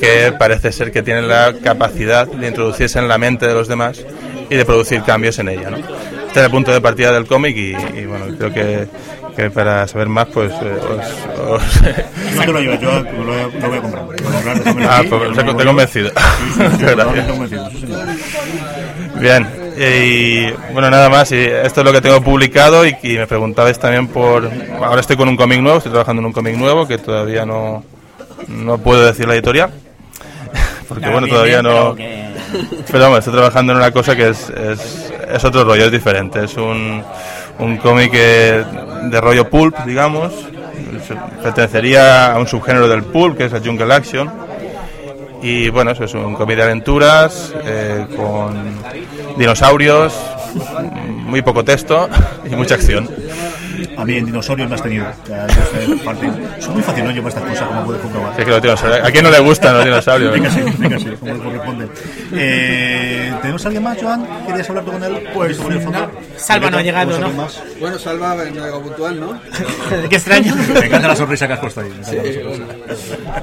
[0.00, 4.04] que parece ser que tiene la capacidad de introducirse en la mente de los demás
[4.50, 5.70] y de producir cambios en ella.
[5.70, 5.76] ¿no?
[5.78, 8.86] Este es el punto de partida del cómic y, y, bueno, creo que,
[9.34, 10.56] que para saber más pues eh,
[10.90, 11.82] os- os,
[12.36, 14.04] No te lo lleves, yo lo, lo voy a comprar.
[14.04, 16.08] Lo voy a comprar, déjamelo Ah, pues, te- he convencido.
[16.10, 17.26] Sí, sí, sí, Muchas gracias.
[17.28, 17.70] convencido.
[19.18, 19.46] Bien,
[19.78, 23.78] y bueno, nada más, y esto es lo que tengo publicado y, y me preguntabais
[23.78, 24.50] también por...
[24.82, 27.84] Ahora estoy con un cómic nuevo, estoy trabajando en un cómic nuevo que todavía no,
[28.48, 29.70] no puedo decir la editorial,
[30.88, 31.94] porque bueno, bien, todavía bien, no...
[31.94, 32.26] pero que-
[32.90, 36.44] Pero vamos, estoy trabajando en una cosa que es, es, es otro rollo, es diferente,
[36.44, 37.02] es un,
[37.58, 40.32] un cómic de rollo pulp, digamos,
[41.42, 44.30] pertenecería a un subgénero del pulp, que es el jungle action,
[45.42, 48.54] y bueno, eso es un cómic de aventuras eh, con
[49.36, 50.12] dinosaurios,
[51.06, 52.08] muy poco texto
[52.50, 53.08] y mucha acción.
[53.96, 55.06] A mí en dinosaurios me has tenido.
[56.04, 56.30] Parte.
[56.60, 57.10] Soy muy fácil, ¿no?
[57.10, 58.36] Yo para estas cosas, como puedes comprobar.
[58.36, 60.32] Sí, que los dinosaurios- ¿A quién no le gustan los dinosaurios?
[60.32, 61.88] Venga, sí, venga, sí, como corresponde.
[62.32, 64.26] Eh, ¿Tenemos a alguien más, Joan?
[64.46, 65.22] ¿Querías hablar tú con él?
[65.34, 66.10] Pues sobre el fondo.
[66.36, 67.42] Salva no ha llegado, ¿Tenemos ¿no?
[67.42, 67.62] más?
[67.80, 69.40] Bueno, Salva, no ha llegado puntual, ¿no?
[70.10, 70.54] Qué extraño.
[70.56, 71.92] Me encanta la sonrisa que has puesto ahí.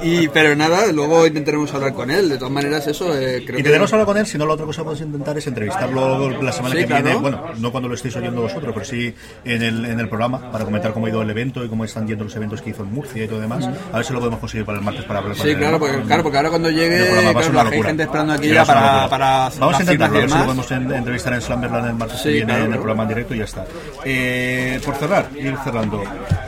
[0.02, 2.28] Y, pero nada, luego intentaremos hablar con él.
[2.28, 3.62] De todas maneras, eso eh, creo que...
[3.62, 6.52] tenemos hablar con él, si no, la otra cosa que podemos intentar es entrevistarlo la
[6.52, 7.14] semana Sí, que viene.
[7.16, 9.14] Bueno, no cuando lo estéis oyendo vosotros, pero sí
[9.44, 12.06] en el, en el programa, para comentar cómo ha ido el evento y cómo están
[12.06, 13.68] yendo los eventos que hizo en Murcia y todo demás.
[13.92, 16.22] A ver si lo podemos conseguir para el martes para hablar Sí, claro, porque, claro,
[16.22, 17.06] porque ahora cuando llegue,
[17.50, 20.44] claro, hay gente esperando aquí ya para, para Vamos a intentarlo, a ver si lo
[20.44, 23.08] podemos en- entrevistar en Slamberland el martes Sí, que viene claro, en el programa en
[23.08, 23.64] directo y ya está.
[24.04, 26.02] Eh, por cerrar, ir cerrando.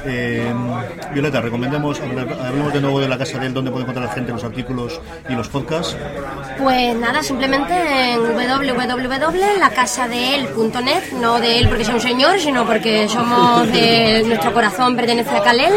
[0.09, 0.55] Eh,
[1.13, 4.31] Violeta, recomendemos, hablemos de nuevo de la casa de él, donde puede encontrar la gente
[4.33, 5.97] los artículos y los podcasts.
[6.59, 7.75] Pues nada, simplemente
[8.13, 14.95] en www.lacasadeel.net, no de él porque sea un señor, sino porque somos de nuestro corazón
[14.97, 15.73] pertenece a Calel.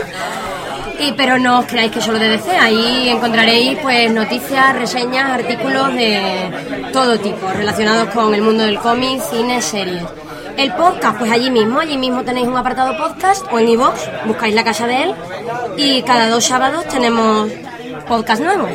[1.00, 5.94] Y, pero no os creáis que solo de DC, ahí encontraréis pues noticias, reseñas, artículos
[5.94, 10.04] de todo tipo relacionados con el mundo del cómic, cine, series.
[10.60, 14.54] El podcast, pues allí mismo, allí mismo tenéis un apartado podcast o en iVoox, buscáis
[14.54, 15.16] la casa de él
[15.78, 17.50] y cada dos sábados tenemos
[18.10, 18.68] podcast nuevo.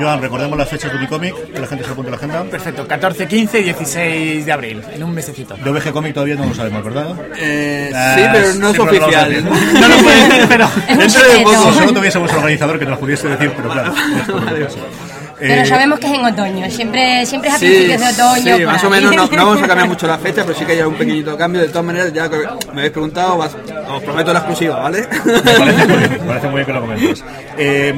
[0.00, 2.44] Joan, recordemos las fechas de Unicomic, que la gente se apunte a la agenda.
[2.44, 5.54] Perfecto, 14, 15 y 16 de abril, en un mesecito.
[5.54, 7.14] De OVG Comic todavía no lo sabemos, ¿verdad?
[7.36, 9.44] Eh, Ah, sí, pero no sí, es no oficial.
[9.44, 10.70] No lo puedes decir, pero...
[10.96, 13.92] Dentro de poco, solo tuviésemos un organizador que nos lo pudiese decir, pero claro.
[15.48, 18.56] Pero Eh, sabemos que es en otoño, siempre, siempre es a principios de otoño.
[18.58, 18.92] sí, más o ahí.
[18.92, 21.36] menos no, no vamos a cambiar mucho la fecha, pero sí que hay un pequeñito
[21.36, 21.60] cambio.
[21.60, 22.36] De todas maneras, ya que
[22.72, 25.06] me habéis preguntado, os prometo la exclusiva, ¿vale?
[25.24, 27.24] Me parece muy bien, me parece muy bien que lo comentes.
[27.58, 27.92] Eh,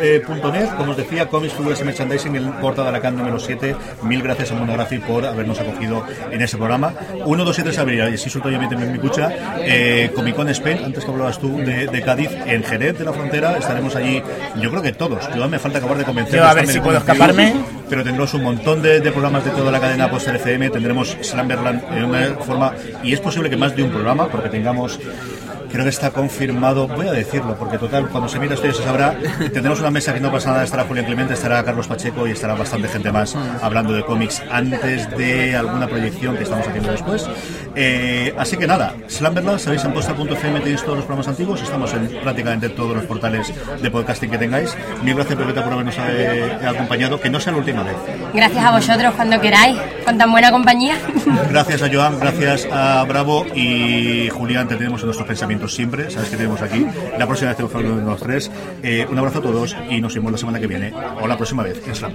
[0.00, 3.76] monographic.net, como os decía, cómics, figuras y merchandising, el Porta de Alacant número 7.
[4.02, 6.94] Mil gracias a Monographic por habernos acogido en ese programa.
[7.24, 10.48] 1, 2 y 3 de abril, y así suelto yo mi cucha, eh, Comic Con
[10.48, 14.22] Spain, antes que hablabas tú de, de Cádiz, en Jerez de la Frontera, estaremos allí,
[14.60, 15.28] yo creo que todos.
[15.34, 16.38] Yo me falta acabar de convencer.
[16.38, 17.54] Yo a ver si puedo escaparme.
[17.88, 21.82] Pero tendremos un montón de, de programas de toda la cadena Poster FM, tendremos Slamberland
[21.92, 22.72] en una forma,
[23.02, 25.00] y es posible que más de un programa, porque tengamos
[25.70, 28.82] Creo que está confirmado, voy a decirlo, porque total, cuando se mira esto ya se
[28.82, 29.16] sabrá.
[29.38, 32.54] Tendremos una mesa que no pasa nada, estará Julián Clemente, estará Carlos Pacheco y estará
[32.54, 37.28] bastante gente más hablando de cómics antes de alguna proyección que estamos haciendo después.
[37.76, 42.08] Eh, así que nada, Slamberland, sabéis, en posta.fm tenéis todos los programas antiguos, estamos en
[42.20, 44.76] prácticamente todos los portales de podcasting que tengáis.
[45.04, 47.94] Mil gracias, Pepeta, por habernos eh, acompañado, que no sea la última vez.
[48.34, 50.96] Gracias a vosotros cuando queráis, con tan buena compañía.
[51.48, 56.30] Gracias a Joan, gracias a Bravo y Julián, te tenemos en nuestros pensamientos siempre, sabes
[56.30, 56.86] que tenemos aquí.
[57.18, 58.50] La próxima vez hablar de los tres.
[58.82, 61.62] Eh, un abrazo a todos y nos vemos la semana que viene o la próxima
[61.62, 62.14] vez en Slam.